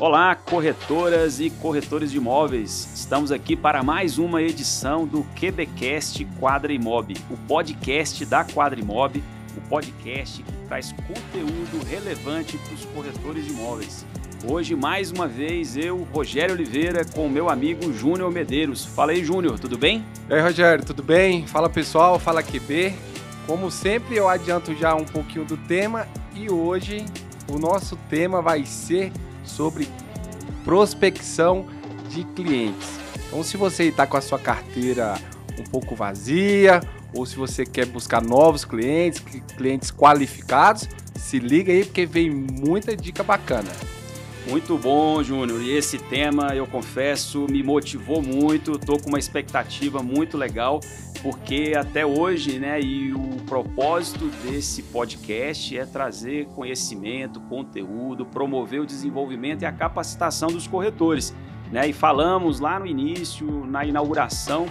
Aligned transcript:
Olá, 0.00 0.36
corretoras 0.36 1.40
e 1.40 1.50
corretores 1.50 2.12
de 2.12 2.18
imóveis. 2.18 2.88
Estamos 2.94 3.32
aqui 3.32 3.56
para 3.56 3.82
mais 3.82 4.16
uma 4.16 4.40
edição 4.40 5.04
do 5.04 5.26
QBcast 5.34 6.24
Quadra 6.38 6.72
Imob, 6.72 7.16
o 7.28 7.36
podcast 7.48 8.24
da 8.24 8.44
Quadra 8.44 8.78
Imob, 8.78 9.20
o 9.56 9.60
podcast 9.68 10.40
que 10.40 10.52
traz 10.68 10.92
conteúdo 10.92 11.84
relevante 11.84 12.56
para 12.58 12.74
os 12.74 12.84
corretores 12.84 13.44
de 13.44 13.50
imóveis. 13.50 14.06
Hoje, 14.46 14.76
mais 14.76 15.10
uma 15.10 15.26
vez, 15.26 15.76
eu, 15.76 16.06
Rogério 16.12 16.54
Oliveira, 16.54 17.04
com 17.04 17.26
o 17.26 17.30
meu 17.30 17.50
amigo 17.50 17.92
Júnior 17.92 18.30
Medeiros. 18.30 18.84
Fala 18.84 19.10
aí, 19.10 19.24
Júnior, 19.24 19.58
tudo 19.58 19.76
bem? 19.76 20.04
E 20.30 20.34
aí, 20.34 20.40
Rogério, 20.40 20.84
tudo 20.84 21.02
bem? 21.02 21.44
Fala 21.44 21.68
pessoal, 21.68 22.20
fala 22.20 22.40
QB. 22.40 22.94
Como 23.48 23.68
sempre, 23.68 24.14
eu 24.14 24.28
adianto 24.28 24.72
já 24.76 24.94
um 24.94 25.04
pouquinho 25.04 25.44
do 25.44 25.56
tema 25.56 26.06
e 26.36 26.48
hoje 26.48 27.04
o 27.48 27.58
nosso 27.58 27.96
tema 28.08 28.40
vai 28.40 28.64
ser 28.64 29.10
sobre 29.48 29.88
prospecção 30.64 31.66
de 32.08 32.24
clientes. 32.24 32.88
Então, 33.26 33.42
se 33.42 33.56
você 33.56 33.84
está 33.84 34.06
com 34.06 34.16
a 34.16 34.20
sua 34.20 34.38
carteira 34.38 35.14
um 35.58 35.64
pouco 35.64 35.94
vazia, 35.94 36.80
ou 37.12 37.26
se 37.26 37.36
você 37.36 37.64
quer 37.64 37.86
buscar 37.86 38.22
novos 38.22 38.64
clientes, 38.64 39.22
clientes 39.56 39.90
qualificados, 39.90 40.88
se 41.16 41.38
liga 41.38 41.72
aí 41.72 41.84
porque 41.84 42.06
vem 42.06 42.30
muita 42.30 42.96
dica 42.96 43.22
bacana. 43.22 43.70
Muito 44.48 44.78
bom, 44.78 45.22
Júnior. 45.22 45.60
E 45.60 45.76
esse 45.76 45.98
tema, 45.98 46.54
eu 46.54 46.66
confesso, 46.66 47.46
me 47.50 47.62
motivou 47.62 48.22
muito. 48.22 48.72
Estou 48.72 48.98
com 48.98 49.10
uma 49.10 49.18
expectativa 49.18 50.02
muito 50.02 50.38
legal, 50.38 50.80
porque 51.22 51.74
até 51.76 52.04
hoje, 52.04 52.58
né, 52.58 52.80
e 52.80 53.12
o 53.12 53.36
propósito 53.46 54.28
desse 54.42 54.82
podcast 54.82 55.76
é 55.76 55.84
trazer 55.84 56.46
conhecimento, 56.48 57.40
conteúdo, 57.40 58.24
promover 58.26 58.80
o 58.80 58.86
desenvolvimento 58.86 59.62
e 59.62 59.66
a 59.66 59.72
capacitação 59.72 60.48
dos 60.48 60.66
corretores. 60.66 61.34
Né? 61.72 61.88
E 61.88 61.92
falamos 61.92 62.60
lá 62.60 62.78
no 62.78 62.86
início, 62.86 63.66
na 63.66 63.84
inauguração 63.84 64.66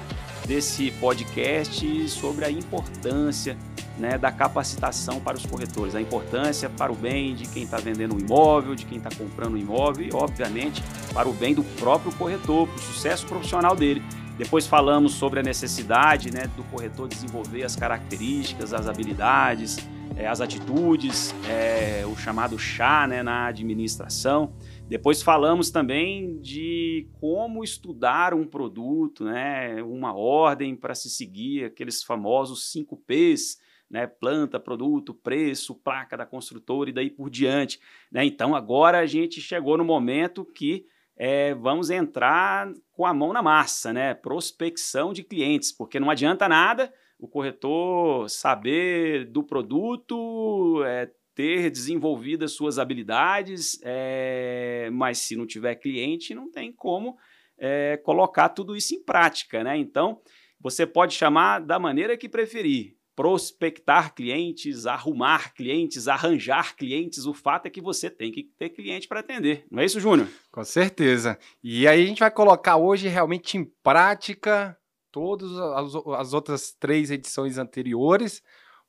desse 0.48 0.92
podcast, 0.92 2.10
sobre 2.10 2.46
a 2.46 2.52
importância 2.52 3.58
né, 3.98 4.18
da 4.18 4.32
capacitação 4.32 5.20
para 5.20 5.36
os 5.36 5.46
corretores, 5.46 5.96
a 5.96 6.02
importância 6.02 6.70
para 6.70 6.92
o 6.92 6.96
bem 6.96 7.34
de 7.34 7.48
quem 7.48 7.64
está 7.64 7.78
vendendo 7.78 8.16
um 8.16 8.20
imóvel, 8.20 8.76
de 8.76 8.86
quem 8.86 9.00
está 9.00 9.10
comprando 9.16 9.56
um 9.56 9.58
imóvel 9.58 10.08
e, 10.08 10.14
obviamente, 10.14 10.84
para 11.14 11.28
o 11.28 11.34
bem 11.34 11.54
do 11.54 11.64
próprio 11.64 12.12
corretor, 12.14 12.68
para 12.68 12.78
o 12.78 12.80
sucesso 12.80 13.26
profissional 13.26 13.76
dele. 13.76 14.02
Depois 14.38 14.68
falamos 14.68 15.14
sobre 15.14 15.40
a 15.40 15.44
necessidade 15.44 16.32
né, 16.32 16.46
do 16.56 16.64
corretor 16.66 17.08
desenvolver 17.08 17.64
as 17.64 17.76
características, 17.76 18.72
as 18.72 18.88
habilidades, 18.88 19.78
é, 20.16 20.28
as 20.28 20.42
atitudes, 20.42 21.34
é, 21.50 22.06
o 22.06 22.16
chamado 22.16 22.58
chá 22.60 23.08
né, 23.08 23.24
na 23.24 23.48
administração. 23.48 24.54
Depois 24.88 25.24
falamos 25.24 25.72
também 25.72 26.40
de 26.40 27.10
como 27.20 27.64
estudar 27.64 28.36
um 28.36 28.46
produto, 28.46 29.26
né, 29.26 29.82
uma 29.82 30.16
ordem 30.16 30.76
para 30.76 30.94
se 30.94 31.10
seguir, 31.10 31.66
aqueles 31.66 32.04
famosos 32.04 32.72
5 32.72 32.96
P's, 33.08 33.58
né, 33.90 34.06
planta, 34.06 34.60
produto, 34.60 35.16
preço, 35.16 35.74
placa 35.74 36.16
da 36.16 36.28
construtora 36.28 36.92
e 36.92 36.94
daí 36.94 37.10
por 37.10 37.32
diante. 37.32 37.80
Né? 38.12 38.24
Então 38.24 38.56
agora 38.56 39.00
a 39.00 39.06
gente 39.08 39.42
chegou 39.42 39.78
no 39.80 39.84
momento 39.84 40.46
que 40.46 40.86
é, 41.18 41.56
vamos 41.56 41.90
entrar 41.90 42.72
com 42.98 43.06
a 43.06 43.14
mão 43.14 43.32
na 43.32 43.44
massa, 43.44 43.94
né? 43.94 44.16
Prospecção 44.16 45.14
de 45.14 45.24
clientes, 45.24 45.72
porque 45.72 46.00
não 46.00 46.10
adianta 46.10 46.50
nada 46.50 46.92
o 47.20 47.28
corretor 47.28 48.28
saber 48.28 49.26
do 49.26 49.44
produto, 49.44 50.84
é, 50.84 51.08
ter 51.36 51.70
desenvolvido 51.70 52.44
as 52.44 52.54
suas 52.54 52.80
habilidades, 52.80 53.80
é, 53.84 54.90
mas 54.92 55.20
se 55.20 55.36
não 55.36 55.46
tiver 55.46 55.76
cliente, 55.76 56.34
não 56.34 56.50
tem 56.50 56.72
como 56.72 57.16
é, 57.56 57.98
colocar 57.98 58.50
tudo 58.50 58.76
isso 58.76 58.96
em 58.96 59.04
prática, 59.04 59.64
né? 59.64 59.78
Então, 59.78 60.20
você 60.60 60.86
pode 60.86 61.14
chamar 61.14 61.60
da 61.60 61.78
maneira 61.78 62.18
que 62.18 62.28
preferir, 62.28 62.97
prospectar 63.18 64.14
clientes, 64.14 64.86
arrumar 64.86 65.52
clientes, 65.56 66.08
arranjar 66.08 66.76
clientes. 66.76 67.26
O 67.26 67.34
fato 67.34 67.66
é 67.66 67.70
que 67.72 67.82
você 67.82 68.12
tem 68.12 68.32
que 68.32 68.44
ter 68.44 68.70
cliente 68.70 69.08
para 69.08 69.22
atender. 69.22 69.66
Não 69.72 69.82
é 69.82 69.86
isso, 69.86 70.00
Júnior? 70.00 70.30
Com 70.52 70.64
certeza. 70.64 71.40
E 71.64 71.88
aí 71.88 72.04
a 72.04 72.06
gente 72.06 72.20
vai 72.20 72.30
colocar 72.30 72.78
hoje 72.78 73.08
realmente 73.08 73.58
em 73.58 73.66
prática 73.82 74.78
todas 75.12 75.52
as, 75.52 75.96
as 76.20 76.34
outras 76.34 76.72
três 76.80 77.10
edições 77.10 77.58
anteriores, 77.58 78.44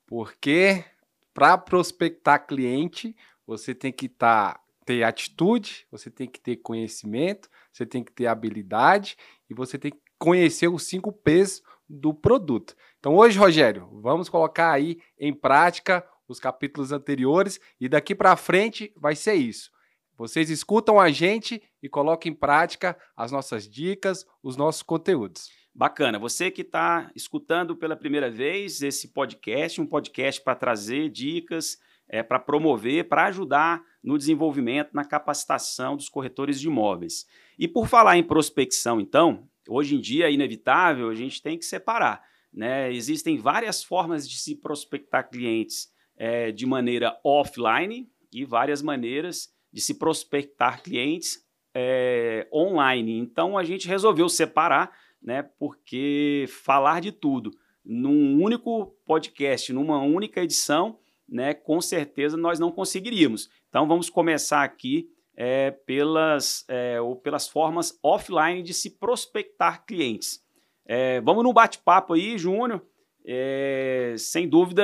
porque 0.05 0.85
para 1.33 1.57
prospectar 1.57 2.45
cliente, 2.45 3.15
você 3.47 3.73
tem 3.73 3.91
que 3.91 4.07
tá, 4.07 4.59
ter 4.85 5.01
atitude, 5.01 5.87
você 5.89 6.11
tem 6.11 6.27
que 6.27 6.39
ter 6.39 6.57
conhecimento, 6.57 7.49
você 7.73 7.83
tem 7.83 8.03
que 8.03 8.11
ter 8.11 8.27
habilidade 8.27 9.17
e 9.49 9.55
você 9.55 9.79
tem 9.79 9.89
que 9.89 10.01
conhecer 10.19 10.67
os 10.67 10.83
cinco 10.83 11.11
P's 11.11 11.63
do 11.89 12.13
produto. 12.13 12.75
Então 12.99 13.15
hoje, 13.15 13.39
Rogério, 13.39 13.87
vamos 14.01 14.27
colocar 14.27 14.71
aí 14.71 14.97
em 15.17 15.33
prática 15.33 16.05
os 16.27 16.39
capítulos 16.39 16.91
anteriores 16.91 17.59
e 17.79 17.87
daqui 17.87 18.13
para 18.13 18.35
frente 18.35 18.93
vai 18.97 19.15
ser 19.15 19.35
isso. 19.35 19.71
Vocês 20.17 20.49
escutam 20.49 20.99
a 20.99 21.09
gente 21.09 21.63
e 21.81 21.87
colocam 21.87 22.29
em 22.29 22.35
prática 22.35 22.97
as 23.15 23.31
nossas 23.31 23.69
dicas, 23.69 24.25
os 24.43 24.57
nossos 24.57 24.83
conteúdos. 24.83 25.49
Bacana. 25.73 26.19
Você 26.19 26.51
que 26.51 26.61
está 26.61 27.09
escutando 27.15 27.73
pela 27.73 27.95
primeira 27.95 28.29
vez 28.29 28.81
esse 28.81 29.13
podcast, 29.13 29.79
um 29.79 29.87
podcast 29.87 30.41
para 30.41 30.55
trazer 30.55 31.07
dicas, 31.07 31.77
é, 32.09 32.21
para 32.21 32.37
promover, 32.37 33.07
para 33.07 33.27
ajudar 33.27 33.81
no 34.03 34.17
desenvolvimento, 34.17 34.89
na 34.93 35.05
capacitação 35.05 35.95
dos 35.95 36.09
corretores 36.09 36.59
de 36.59 36.67
imóveis. 36.67 37.25
E 37.57 37.65
por 37.65 37.87
falar 37.87 38.17
em 38.17 38.23
prospecção, 38.23 38.99
então, 38.99 39.47
hoje 39.69 39.95
em 39.95 40.01
dia 40.01 40.27
é 40.27 40.33
inevitável, 40.33 41.09
a 41.09 41.15
gente 41.15 41.41
tem 41.41 41.57
que 41.57 41.63
separar. 41.63 42.21
Né? 42.53 42.91
Existem 42.93 43.37
várias 43.37 43.83
formas 43.83 44.27
de 44.27 44.37
se 44.37 44.55
prospectar 44.55 45.29
clientes 45.29 45.91
é, 46.17 46.51
de 46.51 46.65
maneira 46.65 47.19
offline 47.23 48.09
e 48.31 48.43
várias 48.43 48.81
maneiras 48.81 49.53
de 49.71 49.81
se 49.81 49.97
prospectar 49.97 50.83
clientes 50.83 51.45
é, 51.73 52.47
online. 52.51 53.17
Então 53.17 53.57
a 53.57 53.63
gente 53.63 53.87
resolveu 53.87 54.27
separar, 54.27 54.91
né? 55.21 55.43
Porque 55.43 56.45
falar 56.63 57.01
de 57.01 57.11
tudo 57.11 57.51
num 57.85 58.41
único 58.41 58.87
podcast, 59.05 59.71
numa 59.71 60.01
única 60.01 60.41
edição, 60.41 60.99
né? 61.27 61.53
Com 61.53 61.79
certeza 61.79 62.35
nós 62.35 62.59
não 62.59 62.71
conseguiríamos. 62.71 63.49
Então 63.69 63.87
vamos 63.87 64.09
começar 64.09 64.63
aqui 64.63 65.09
é, 65.35 65.71
pelas, 65.71 66.65
é, 66.67 66.99
ou 66.99 67.15
pelas 67.15 67.47
formas 67.47 67.97
offline 68.03 68.61
de 68.61 68.73
se 68.73 68.89
prospectar 68.89 69.85
clientes. 69.85 70.43
É, 70.91 71.21
vamos 71.21 71.43
num 71.43 71.53
bate-papo 71.53 72.13
aí, 72.13 72.35
Júnior. 72.35 72.83
É, 73.23 74.15
sem 74.17 74.49
dúvida, 74.49 74.83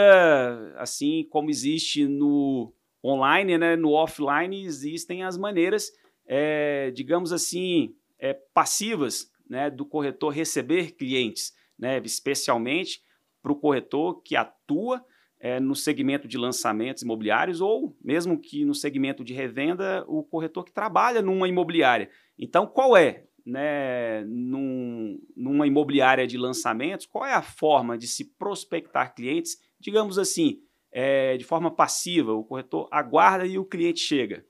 assim 0.78 1.28
como 1.32 1.50
existe 1.50 2.08
no 2.08 2.72
online, 3.04 3.58
né, 3.58 3.76
no 3.76 3.92
offline 3.94 4.66
existem 4.66 5.24
as 5.24 5.36
maneiras, 5.36 5.92
é, 6.28 6.92
digamos 6.92 7.34
assim, 7.34 7.96
é, 8.20 8.36
passivas 8.54 9.32
né, 9.50 9.72
do 9.72 9.84
corretor 9.84 10.30
receber 10.30 10.92
clientes, 10.92 11.54
né, 11.78 12.00
especialmente 12.06 13.02
para 13.42 13.52
o 13.52 13.56
corretor 13.56 14.22
que 14.22 14.36
atua 14.36 15.04
é, 15.40 15.60
no 15.60 15.74
segmento 15.76 16.28
de 16.28 16.38
lançamentos 16.38 17.02
imobiliários 17.02 17.62
ou 17.62 17.98
mesmo 18.04 18.40
que 18.40 18.64
no 18.64 18.76
segmento 18.76 19.24
de 19.24 19.34
revenda, 19.34 20.06
o 20.08 20.24
corretor 20.24 20.66
que 20.66 20.72
trabalha 20.72 21.24
numa 21.24 21.48
imobiliária. 21.48 22.12
Então, 22.38 22.68
qual 22.68 22.96
é, 22.96 23.25
né, 23.46 24.24
num, 24.26 25.20
numa 25.36 25.68
imobiliária 25.68 26.26
de 26.26 26.38
lançamentos, 26.38 27.06
qual 27.06 27.26
é 27.26 27.34
a 27.34 27.42
forma 27.42 27.98
de 27.98 28.08
se 28.08 28.26
prospectar 28.38 29.14
clientes, 29.14 29.58
digamos 29.80 30.18
assim, 30.18 30.60
é, 30.92 31.38
de 31.38 31.44
forma 31.44 31.70
passiva? 31.70 32.34
O 32.34 32.44
corretor 32.44 32.88
aguarda 32.92 33.46
e 33.46 33.60
o 33.60 33.66
cliente 33.66 34.00
chega. 34.00 34.44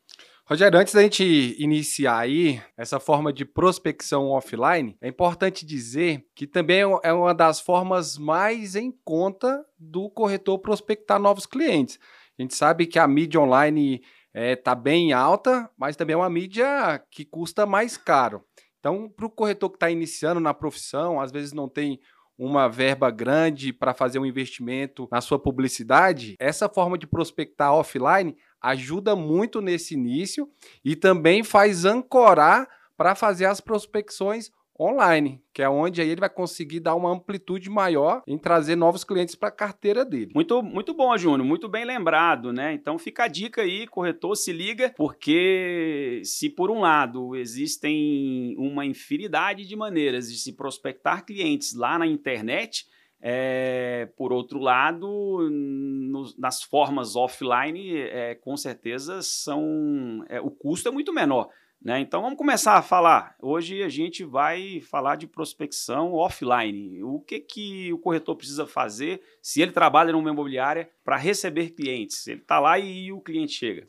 Rogério, 0.48 0.78
antes 0.78 0.94
da 0.94 1.02
gente 1.02 1.56
iniciar 1.58 2.20
aí 2.20 2.62
essa 2.78 3.00
forma 3.00 3.34
de 3.34 3.44
prospecção 3.44 4.28
offline, 4.30 4.96
é 5.02 5.08
importante 5.08 5.66
dizer 5.66 6.24
que 6.36 6.46
também 6.46 6.82
é 7.04 7.12
uma 7.12 7.34
das 7.34 7.60
formas 7.60 8.16
mais 8.16 8.76
em 8.76 8.94
conta 9.04 9.66
do 9.78 10.08
corretor 10.08 10.60
prospectar 10.60 11.20
novos 11.20 11.48
clientes. 11.48 12.00
A 12.38 12.44
gente 12.44 12.54
sabe 12.54 12.86
que 12.86 13.00
a 13.00 13.08
mídia 13.08 13.42
online 13.42 13.96
está 13.96 14.40
é, 14.40 14.56
tá 14.56 14.76
bem 14.76 15.14
alta, 15.14 15.68
mas 15.76 15.96
também 15.96 16.14
é 16.14 16.18
uma 16.18 16.30
mídia 16.30 17.02
que 17.10 17.26
custa 17.26 17.66
mais 17.66 17.98
caro. 17.98 18.44
Então, 18.86 19.10
para 19.10 19.26
o 19.26 19.32
corretor 19.32 19.72
que 19.72 19.78
está 19.78 19.90
iniciando 19.90 20.40
na 20.40 20.54
profissão, 20.54 21.20
às 21.20 21.32
vezes 21.32 21.54
não 21.54 21.68
tem 21.68 22.00
uma 22.38 22.70
verba 22.70 23.10
grande 23.10 23.74
para 23.74 23.96
fazer 23.96 24.20
um 24.20 24.26
investimento 24.28 25.08
na 25.12 25.22
sua 25.22 25.40
publicidade, 25.40 26.36
essa 26.38 26.70
forma 26.70 26.96
de 26.96 27.08
prospectar 27.08 27.74
offline 27.74 28.38
ajuda 28.62 29.16
muito 29.16 29.60
nesse 29.60 29.96
início 29.96 30.48
e 30.84 30.96
também 30.96 31.44
faz 31.44 31.84
ancorar 31.84 32.70
para 32.96 33.16
fazer 33.16 33.46
as 33.46 33.60
prospecções 33.60 34.52
online, 34.80 35.42
que 35.54 35.62
é 35.62 35.70
onde 35.70 36.02
aí 36.02 36.10
ele 36.10 36.20
vai 36.20 36.30
conseguir 36.30 36.80
dar 36.80 36.96
uma 36.96 37.12
amplitude 37.12 37.70
maior 37.70 38.22
em 38.28 38.38
trazer 38.38 38.76
novos 38.76 39.04
clientes 39.04 39.36
para 39.36 39.50
a 39.50 39.52
carteira 39.52 40.04
dele. 40.04 40.32
Muito, 40.36 40.62
muito 40.62 40.94
bom, 40.94 41.18
Júnior, 41.18 41.48
muito 41.48 41.70
bem 41.70 41.86
lembrado, 41.86 42.52
né? 42.52 42.74
Então 42.74 42.98
fica 43.00 43.24
a 43.24 43.28
dica 43.28 43.62
aí, 43.62 43.88
corretor, 43.88 44.36
se 44.36 44.52
liga, 44.52 44.94
porque 44.98 46.22
se 46.24 46.50
por 46.50 46.70
um 46.70 46.82
lado 46.82 47.36
existem 47.36 48.56
uma 48.58 48.86
infinidade 48.86 49.66
de 49.66 49.76
maneiras 49.76 50.32
de 50.32 50.38
se 50.38 50.54
prospectar 50.54 51.26
clientes 51.26 51.74
lá 51.74 51.98
na 51.98 52.06
internet, 52.06 52.86
é, 53.22 54.10
por 54.18 54.32
outro 54.32 54.60
lado, 54.60 55.50
no, 55.50 56.26
nas 56.38 56.62
formas 56.62 57.16
offline, 57.16 57.98
é, 57.98 58.36
com 58.36 58.56
certeza 58.56 59.22
são 59.22 60.24
é, 60.30 60.40
o 60.40 60.52
custo 60.52 60.90
é 60.90 60.92
muito 60.92 61.14
menor. 61.14 61.50
Né? 61.82 62.00
Então 62.00 62.22
vamos 62.22 62.38
começar 62.38 62.74
a 62.74 62.82
falar. 62.82 63.36
Hoje 63.42 63.84
a 63.84 63.90
gente 63.90 64.24
vai 64.24 64.82
falar 64.82 65.16
de 65.16 65.28
prospecção 65.28 66.14
offline. 66.14 67.04
O 67.04 67.20
que, 67.20 67.40
que 67.40 67.94
o 67.94 68.00
corretor 68.00 68.36
precisa 68.36 68.66
fazer 68.66 69.22
se 69.42 69.62
ele 69.62 69.72
trabalha 69.72 70.12
numa 70.12 70.32
imobiliária 70.32 70.90
para 71.04 71.18
receber 71.18 71.70
clientes? 71.72 72.26
Ele 72.28 72.42
está 72.42 72.60
lá 72.60 72.80
e 72.80 73.12
o 73.12 73.22
cliente 73.22 73.54
chega. 73.54 73.86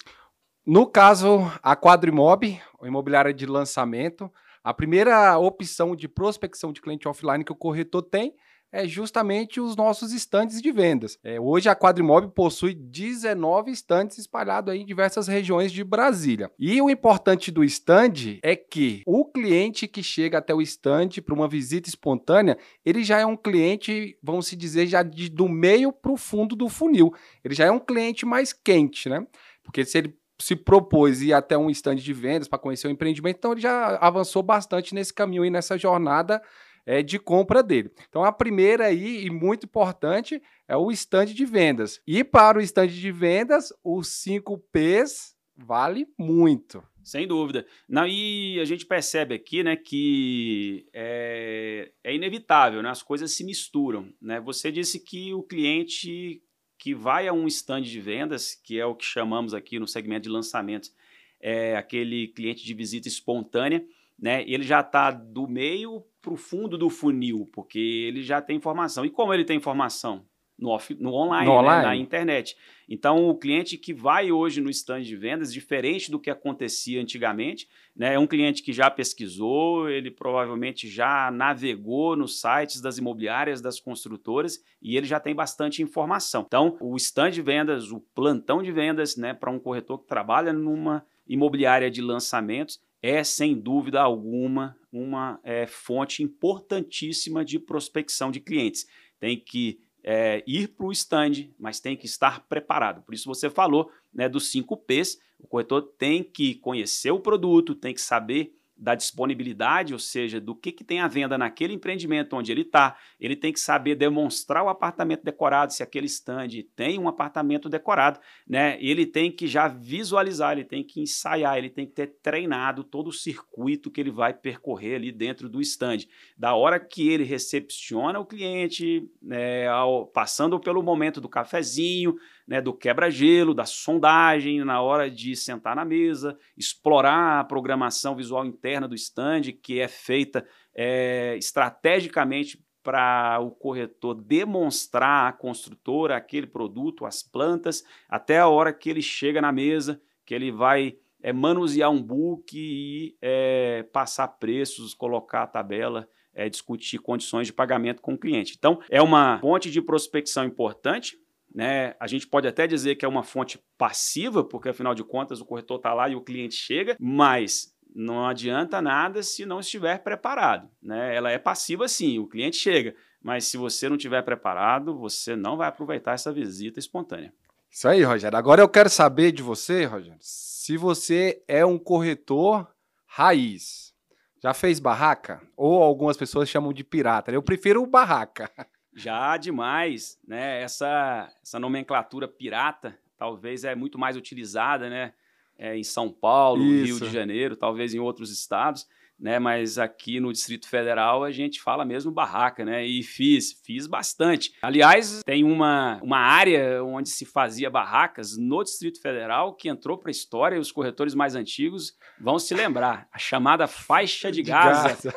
No 0.66 0.86
caso, 0.86 1.38
a 1.62 1.76
Quadrimob, 1.76 2.60
imobiliária 2.82 3.32
de 3.32 3.46
lançamento, 3.46 4.30
a 4.64 4.74
primeira 4.74 5.38
opção 5.38 5.94
de 5.94 6.08
prospecção 6.08 6.72
de 6.72 6.80
cliente 6.80 7.06
offline 7.06 7.44
que 7.44 7.52
o 7.52 7.56
corretor 7.56 8.02
tem 8.02 8.34
é 8.72 8.86
justamente 8.86 9.60
os 9.60 9.76
nossos 9.76 10.12
estandes 10.12 10.60
de 10.60 10.70
vendas. 10.72 11.18
É, 11.22 11.40
hoje 11.40 11.68
a 11.68 11.76
Quadrimob 11.76 12.28
possui 12.34 12.74
19 12.74 13.70
estandes 13.70 14.18
espalhados 14.18 14.74
em 14.74 14.84
diversas 14.84 15.28
regiões 15.28 15.72
de 15.72 15.84
Brasília. 15.84 16.50
E 16.58 16.80
o 16.82 16.90
importante 16.90 17.50
do 17.50 17.64
stand 17.64 18.38
é 18.42 18.56
que 18.56 19.02
o 19.06 19.24
cliente 19.24 19.86
que 19.86 20.02
chega 20.02 20.38
até 20.38 20.54
o 20.54 20.60
stand 20.62 21.08
para 21.24 21.34
uma 21.34 21.48
visita 21.48 21.88
espontânea, 21.88 22.58
ele 22.84 23.02
já 23.04 23.18
é 23.18 23.26
um 23.26 23.36
cliente, 23.36 24.18
vamos 24.22 24.46
se 24.46 24.56
dizer, 24.56 24.86
já 24.86 25.02
de, 25.02 25.28
do 25.28 25.48
meio 25.48 25.92
para 25.92 26.12
o 26.12 26.16
fundo 26.16 26.56
do 26.56 26.68
funil. 26.68 27.14
Ele 27.44 27.54
já 27.54 27.66
é 27.66 27.70
um 27.70 27.80
cliente 27.80 28.26
mais 28.26 28.52
quente, 28.52 29.08
né? 29.08 29.26
Porque 29.62 29.84
se 29.84 29.98
ele 29.98 30.16
se 30.38 30.54
propôs 30.54 31.22
ir 31.22 31.32
até 31.32 31.56
um 31.56 31.70
stand 31.70 31.96
de 31.96 32.12
vendas 32.12 32.46
para 32.46 32.58
conhecer 32.58 32.86
o 32.86 32.90
empreendimento, 32.90 33.38
então 33.38 33.52
ele 33.52 33.60
já 33.60 33.96
avançou 33.96 34.42
bastante 34.42 34.94
nesse 34.94 35.12
caminho 35.12 35.44
e 35.44 35.50
nessa 35.50 35.78
jornada 35.78 36.42
é, 36.86 37.02
de 37.02 37.18
compra 37.18 37.62
dele. 37.62 37.90
Então, 38.08 38.24
a 38.24 38.32
primeira 38.32 38.86
aí, 38.86 39.26
e 39.26 39.30
muito 39.30 39.66
importante, 39.66 40.40
é 40.68 40.76
o 40.76 40.90
stand 40.92 41.26
de 41.26 41.44
vendas. 41.44 42.00
E 42.06 42.22
para 42.22 42.58
o 42.58 42.62
stand 42.62 42.88
de 42.88 43.10
vendas, 43.10 43.72
os 43.82 44.08
5 44.08 44.56
P's 44.72 45.34
vale 45.56 46.06
muito. 46.16 46.82
Sem 47.02 47.26
dúvida. 47.26 47.66
Não, 47.88 48.06
e 48.06 48.58
a 48.60 48.64
gente 48.64 48.84
percebe 48.84 49.34
aqui 49.34 49.62
né, 49.62 49.76
que 49.76 50.88
é, 50.92 51.92
é 52.02 52.14
inevitável, 52.14 52.82
né, 52.82 52.90
as 52.90 53.02
coisas 53.02 53.32
se 53.32 53.44
misturam. 53.44 54.12
Né? 54.20 54.40
Você 54.40 54.72
disse 54.72 55.00
que 55.00 55.32
o 55.32 55.42
cliente 55.42 56.42
que 56.78 56.94
vai 56.94 57.26
a 57.26 57.32
um 57.32 57.46
stand 57.46 57.82
de 57.82 58.00
vendas, 58.00 58.54
que 58.54 58.78
é 58.78 58.84
o 58.84 58.94
que 58.94 59.04
chamamos 59.04 59.54
aqui 59.54 59.78
no 59.78 59.88
segmento 59.88 60.24
de 60.24 60.28
lançamentos, 60.28 60.92
é 61.40 61.76
aquele 61.76 62.28
cliente 62.28 62.64
de 62.64 62.74
visita 62.74 63.08
espontânea, 63.08 63.84
né, 64.18 64.42
ele 64.46 64.62
já 64.62 64.80
está 64.80 65.10
do 65.10 65.46
meio 65.46 66.02
para 66.20 66.32
o 66.32 66.36
fundo 66.36 66.76
do 66.76 66.88
funil, 66.88 67.48
porque 67.52 67.78
ele 67.78 68.22
já 68.22 68.40
tem 68.40 68.56
informação. 68.56 69.04
E 69.04 69.10
como 69.10 69.32
ele 69.32 69.44
tem 69.44 69.56
informação? 69.56 70.24
No, 70.58 70.70
off, 70.70 70.94
no 70.98 71.12
online, 71.12 71.46
no 71.46 71.60
né, 71.60 71.82
na 71.82 71.94
internet. 71.94 72.56
Então, 72.88 73.28
o 73.28 73.36
cliente 73.36 73.76
que 73.76 73.92
vai 73.92 74.32
hoje 74.32 74.58
no 74.58 74.70
stand 74.70 75.02
de 75.02 75.14
vendas, 75.14 75.52
diferente 75.52 76.10
do 76.10 76.18
que 76.18 76.30
acontecia 76.30 76.98
antigamente, 76.98 77.68
né, 77.94 78.14
é 78.14 78.18
um 78.18 78.26
cliente 78.26 78.62
que 78.62 78.72
já 78.72 78.90
pesquisou, 78.90 79.90
ele 79.90 80.10
provavelmente 80.10 80.88
já 80.88 81.30
navegou 81.30 82.16
nos 82.16 82.40
sites 82.40 82.80
das 82.80 82.96
imobiliárias, 82.96 83.60
das 83.60 83.78
construtoras, 83.78 84.58
e 84.80 84.96
ele 84.96 85.04
já 85.04 85.20
tem 85.20 85.34
bastante 85.34 85.82
informação. 85.82 86.42
Então, 86.46 86.78
o 86.80 86.96
stand 86.96 87.32
de 87.32 87.42
vendas, 87.42 87.92
o 87.92 88.00
plantão 88.14 88.62
de 88.62 88.72
vendas, 88.72 89.14
né, 89.14 89.34
para 89.34 89.50
um 89.50 89.58
corretor 89.58 89.98
que 89.98 90.06
trabalha 90.06 90.54
numa 90.54 91.04
imobiliária 91.28 91.90
de 91.90 92.00
lançamentos, 92.00 92.80
é, 93.08 93.22
sem 93.22 93.54
dúvida 93.54 94.02
alguma, 94.02 94.76
uma 94.92 95.38
é, 95.44 95.64
fonte 95.64 96.24
importantíssima 96.24 97.44
de 97.44 97.56
prospecção 97.56 98.32
de 98.32 98.40
clientes. 98.40 98.84
Tem 99.20 99.38
que 99.38 99.78
é, 100.02 100.42
ir 100.44 100.66
para 100.68 100.86
o 100.86 100.90
stand, 100.90 101.50
mas 101.56 101.78
tem 101.78 101.96
que 101.96 102.06
estar 102.06 102.44
preparado. 102.48 103.02
Por 103.02 103.14
isso 103.14 103.28
você 103.28 103.48
falou 103.48 103.92
né, 104.12 104.28
dos 104.28 104.50
5 104.50 104.76
P's. 104.78 105.20
O 105.38 105.46
corretor 105.46 105.82
tem 105.96 106.24
que 106.24 106.56
conhecer 106.56 107.12
o 107.12 107.20
produto, 107.20 107.76
tem 107.76 107.94
que 107.94 108.00
saber 108.00 108.55
da 108.76 108.94
disponibilidade, 108.94 109.92
ou 109.92 109.98
seja, 109.98 110.40
do 110.40 110.54
que, 110.54 110.70
que 110.70 110.84
tem 110.84 111.00
a 111.00 111.08
venda 111.08 111.38
naquele 111.38 111.72
empreendimento 111.72 112.36
onde 112.36 112.52
ele 112.52 112.60
está. 112.60 112.96
Ele 113.18 113.34
tem 113.34 113.52
que 113.52 113.60
saber 113.60 113.94
demonstrar 113.94 114.62
o 114.62 114.68
apartamento 114.68 115.24
decorado, 115.24 115.72
se 115.72 115.82
aquele 115.82 116.06
stand 116.06 116.48
tem 116.74 116.98
um 116.98 117.08
apartamento 117.08 117.68
decorado, 117.68 118.20
né? 118.46 118.76
Ele 118.80 119.06
tem 119.06 119.32
que 119.32 119.46
já 119.46 119.66
visualizar, 119.66 120.52
ele 120.52 120.64
tem 120.64 120.84
que 120.84 121.00
ensaiar, 121.00 121.56
ele 121.56 121.70
tem 121.70 121.86
que 121.86 121.92
ter 121.92 122.18
treinado 122.22 122.84
todo 122.84 123.08
o 123.08 123.12
circuito 123.12 123.90
que 123.90 124.00
ele 124.00 124.10
vai 124.10 124.34
percorrer 124.34 124.96
ali 124.96 125.10
dentro 125.10 125.48
do 125.48 125.60
stand. 125.60 126.06
Da 126.36 126.54
hora 126.54 126.78
que 126.78 127.08
ele 127.08 127.24
recepciona 127.24 128.18
o 128.18 128.26
cliente, 128.26 129.08
né, 129.22 129.68
ao, 129.68 130.06
passando 130.06 130.60
pelo 130.60 130.82
momento 130.82 131.20
do 131.20 131.28
cafezinho, 131.28 132.16
né, 132.46 132.60
do 132.60 132.72
quebra-gelo, 132.72 133.54
da 133.54 133.64
sondagem, 133.64 134.64
na 134.64 134.80
hora 134.80 135.10
de 135.10 135.34
sentar 135.34 135.74
na 135.74 135.84
mesa, 135.84 136.38
explorar 136.56 137.40
a 137.40 137.44
programação 137.44 138.14
visual 138.14 138.46
interna 138.46 138.86
do 138.86 138.94
stand, 138.94 139.52
que 139.62 139.80
é 139.80 139.88
feita 139.88 140.46
é, 140.74 141.36
estrategicamente 141.36 142.64
para 142.82 143.40
o 143.40 143.50
corretor 143.50 144.14
demonstrar 144.14 145.28
à 145.28 145.32
construtora 145.32 146.16
aquele 146.16 146.46
produto, 146.46 147.04
as 147.04 147.20
plantas, 147.20 147.82
até 148.08 148.38
a 148.38 148.46
hora 148.46 148.72
que 148.72 148.88
ele 148.88 149.02
chega 149.02 149.40
na 149.40 149.50
mesa, 149.50 150.00
que 150.24 150.32
ele 150.32 150.52
vai 150.52 150.96
é, 151.20 151.32
manusear 151.32 151.90
um 151.90 152.00
book 152.00 152.56
e 152.56 153.16
é, 153.20 153.82
passar 153.92 154.28
preços, 154.28 154.94
colocar 154.94 155.42
a 155.42 155.46
tabela, 155.48 156.08
é, 156.32 156.48
discutir 156.48 156.98
condições 156.98 157.48
de 157.48 157.52
pagamento 157.52 158.00
com 158.00 158.14
o 158.14 158.18
cliente. 158.18 158.54
Então, 158.56 158.80
é 158.88 159.02
uma 159.02 159.40
fonte 159.40 159.68
de 159.68 159.82
prospecção 159.82 160.44
importante, 160.44 161.18
né? 161.56 161.94
A 161.98 162.06
gente 162.06 162.26
pode 162.26 162.46
até 162.46 162.66
dizer 162.66 162.96
que 162.96 163.04
é 163.06 163.08
uma 163.08 163.22
fonte 163.22 163.58
passiva, 163.78 164.44
porque 164.44 164.68
afinal 164.68 164.94
de 164.94 165.02
contas 165.02 165.40
o 165.40 165.46
corretor 165.46 165.78
está 165.78 165.94
lá 165.94 166.06
e 166.06 166.14
o 166.14 166.20
cliente 166.20 166.54
chega, 166.54 166.94
mas 167.00 167.74
não 167.94 168.26
adianta 168.26 168.82
nada 168.82 169.22
se 169.22 169.46
não 169.46 169.60
estiver 169.60 170.02
preparado. 170.02 170.68
Né? 170.82 171.16
Ela 171.16 171.30
é 171.30 171.38
passiva 171.38 171.88
sim, 171.88 172.18
o 172.18 172.26
cliente 172.26 172.58
chega, 172.58 172.94
mas 173.22 173.46
se 173.46 173.56
você 173.56 173.88
não 173.88 173.96
estiver 173.96 174.20
preparado, 174.20 174.98
você 174.98 175.34
não 175.34 175.56
vai 175.56 175.66
aproveitar 175.66 176.12
essa 176.12 176.30
visita 176.30 176.78
espontânea. 176.78 177.32
Isso 177.70 177.88
aí, 177.88 178.02
Rogério. 178.02 178.36
Agora 178.36 178.60
eu 178.60 178.68
quero 178.68 178.90
saber 178.90 179.32
de 179.32 179.42
você, 179.42 179.86
Rogério, 179.86 180.18
se 180.20 180.76
você 180.76 181.42
é 181.48 181.64
um 181.64 181.78
corretor 181.78 182.70
raiz. 183.06 183.94
Já 184.42 184.52
fez 184.52 184.78
barraca? 184.78 185.40
Ou 185.56 185.82
algumas 185.82 186.18
pessoas 186.18 186.50
chamam 186.50 186.70
de 186.70 186.84
pirata. 186.84 187.32
Eu 187.32 187.42
prefiro 187.42 187.86
barraca. 187.86 188.50
Já 188.96 189.36
demais, 189.36 190.18
né? 190.26 190.62
Essa, 190.62 191.30
essa 191.42 191.60
nomenclatura 191.60 192.26
pirata 192.26 192.98
talvez 193.18 193.62
é 193.64 193.74
muito 193.74 193.98
mais 193.98 194.16
utilizada, 194.16 194.88
né? 194.88 195.12
É, 195.58 195.76
em 195.76 195.84
São 195.84 196.10
Paulo, 196.10 196.64
Isso. 196.64 196.98
Rio 196.98 197.08
de 197.08 197.14
Janeiro, 197.14 197.56
talvez 197.56 197.94
em 197.94 197.98
outros 197.98 198.30
estados 198.30 198.86
né? 199.18 199.38
Mas 199.38 199.78
aqui 199.78 200.20
no 200.20 200.32
Distrito 200.32 200.68
Federal 200.68 201.24
a 201.24 201.30
gente 201.30 201.60
fala 201.60 201.84
mesmo 201.84 202.12
barraca, 202.12 202.64
né? 202.64 202.84
E 202.86 203.02
fiz, 203.02 203.52
fiz 203.64 203.86
bastante. 203.86 204.52
Aliás, 204.60 205.22
tem 205.24 205.42
uma, 205.42 205.98
uma 206.02 206.18
área 206.18 206.84
onde 206.84 207.08
se 207.08 207.24
fazia 207.24 207.70
barracas 207.70 208.36
no 208.36 208.62
Distrito 208.62 209.00
Federal 209.00 209.54
que 209.54 209.68
entrou 209.68 209.96
para 209.98 210.10
a 210.10 210.12
história 210.12 210.56
e 210.56 210.60
os 210.60 210.70
corretores 210.70 211.14
mais 211.14 211.34
antigos 211.34 211.94
vão 212.20 212.38
se 212.38 212.54
lembrar. 212.54 213.08
A 213.12 213.18
chamada 213.18 213.66
faixa 213.66 214.30
de, 214.30 214.42
de 214.42 214.50
Gaza, 214.50 214.88
Gaza, 214.88 215.14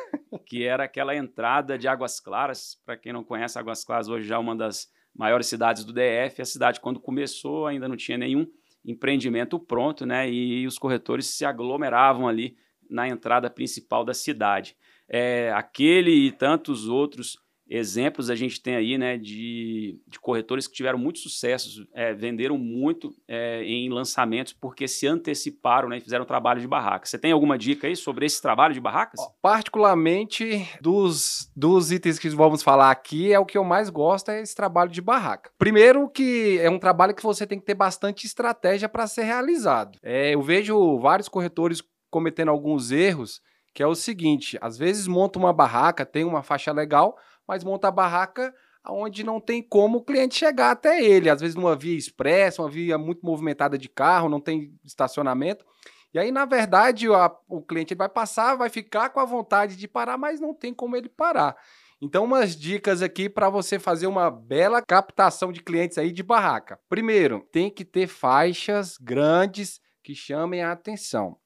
que 0.50 0.64
era 0.64 0.82
aquela 0.82 1.14
entrada 1.14 1.78
de 1.78 1.86
Águas 1.86 2.18
Claras. 2.18 2.76
Para 2.84 2.96
quem 2.96 3.12
não 3.12 3.22
conhece, 3.22 3.56
Águas 3.56 3.84
Claras 3.84 4.08
hoje 4.08 4.26
já 4.26 4.34
é 4.34 4.38
uma 4.38 4.56
das 4.56 4.90
maiores 5.14 5.46
cidades 5.46 5.84
do 5.84 5.92
DF. 5.92 6.42
A 6.42 6.44
cidade, 6.44 6.80
quando 6.80 6.98
começou, 6.98 7.68
ainda 7.68 7.86
não 7.86 7.96
tinha 7.96 8.18
nenhum 8.18 8.44
empreendimento 8.84 9.60
pronto, 9.60 10.04
né? 10.04 10.28
E 10.28 10.66
os 10.66 10.76
corretores 10.76 11.26
se 11.26 11.44
aglomeravam 11.44 12.26
ali 12.26 12.56
na 12.90 13.06
entrada 13.06 13.48
principal 13.48 14.04
da 14.04 14.12
cidade. 14.12 14.76
É, 15.08 15.52
aquele 15.54 16.10
e 16.10 16.32
tantos 16.32 16.88
outros 16.88 17.38
exemplos 17.70 18.28
a 18.28 18.34
gente 18.34 18.60
tem 18.60 18.74
aí 18.74 18.98
né, 18.98 19.16
de, 19.16 20.00
de 20.08 20.18
corretores 20.18 20.66
que 20.66 20.74
tiveram 20.74 20.98
muito 20.98 21.20
sucesso, 21.20 21.86
é, 21.94 22.12
venderam 22.12 22.58
muito 22.58 23.14
é, 23.28 23.62
em 23.62 23.88
lançamentos 23.88 24.52
porque 24.52 24.88
se 24.88 25.06
anteciparam 25.06 25.88
né, 25.88 25.98
e 25.98 26.00
fizeram 26.00 26.24
trabalho 26.24 26.60
de 26.60 26.66
barraca. 26.66 27.06
Você 27.06 27.16
tem 27.16 27.30
alguma 27.30 27.56
dica 27.56 27.86
aí 27.86 27.94
sobre 27.94 28.26
esse 28.26 28.42
trabalho 28.42 28.74
de 28.74 28.80
barracas? 28.80 29.20
Particularmente 29.40 30.68
dos, 30.80 31.50
dos 31.54 31.92
itens 31.92 32.18
que 32.18 32.28
vamos 32.30 32.62
falar 32.62 32.90
aqui, 32.90 33.32
é 33.32 33.38
o 33.38 33.46
que 33.46 33.56
eu 33.56 33.64
mais 33.64 33.88
gosto 33.88 34.30
é 34.30 34.42
esse 34.42 34.54
trabalho 34.54 34.90
de 34.90 35.00
barraca. 35.00 35.52
Primeiro 35.56 36.08
que 36.08 36.58
é 36.60 36.68
um 36.68 36.78
trabalho 36.78 37.14
que 37.14 37.22
você 37.22 37.46
tem 37.46 37.60
que 37.60 37.66
ter 37.66 37.74
bastante 37.74 38.26
estratégia 38.26 38.88
para 38.88 39.06
ser 39.06 39.22
realizado. 39.22 39.96
É, 40.02 40.34
eu 40.34 40.42
vejo 40.42 40.98
vários 40.98 41.28
corretores 41.28 41.82
cometendo 42.10 42.50
alguns 42.50 42.90
erros 42.90 43.40
que 43.72 43.82
é 43.82 43.86
o 43.86 43.94
seguinte: 43.94 44.58
às 44.60 44.76
vezes 44.76 45.06
monta 45.06 45.38
uma 45.38 45.52
barraca, 45.52 46.04
tem 46.04 46.24
uma 46.24 46.42
faixa 46.42 46.72
legal, 46.72 47.16
mas 47.50 47.64
monta 47.64 47.88
a 47.88 47.90
barraca 47.90 48.54
onde 48.86 49.24
não 49.24 49.40
tem 49.40 49.60
como 49.60 49.98
o 49.98 50.04
cliente 50.04 50.36
chegar 50.36 50.70
até 50.70 51.02
ele. 51.04 51.28
Às 51.28 51.40
vezes 51.40 51.56
numa 51.56 51.74
via 51.74 51.98
expressa, 51.98 52.62
uma 52.62 52.70
via 52.70 52.96
muito 52.96 53.26
movimentada 53.26 53.76
de 53.76 53.88
carro, 53.88 54.28
não 54.28 54.40
tem 54.40 54.72
estacionamento. 54.84 55.66
E 56.14 56.18
aí, 56.20 56.30
na 56.30 56.44
verdade, 56.44 57.08
a, 57.08 57.28
o 57.48 57.60
cliente 57.60 57.92
vai 57.92 58.08
passar, 58.08 58.54
vai 58.54 58.68
ficar 58.68 59.10
com 59.10 59.18
a 59.18 59.24
vontade 59.24 59.74
de 59.74 59.88
parar, 59.88 60.16
mas 60.16 60.40
não 60.40 60.54
tem 60.54 60.72
como 60.72 60.94
ele 60.94 61.08
parar. 61.08 61.56
Então, 62.00 62.24
umas 62.24 62.54
dicas 62.56 63.02
aqui 63.02 63.28
para 63.28 63.50
você 63.50 63.80
fazer 63.80 64.06
uma 64.06 64.30
bela 64.30 64.80
captação 64.80 65.50
de 65.50 65.60
clientes 65.60 65.98
aí 65.98 66.12
de 66.12 66.22
barraca. 66.22 66.78
Primeiro, 66.88 67.44
tem 67.50 67.68
que 67.68 67.84
ter 67.84 68.06
faixas 68.06 68.96
grandes 68.96 69.80
que 70.04 70.14
chamem 70.14 70.62
a 70.62 70.70
atenção. 70.70 71.36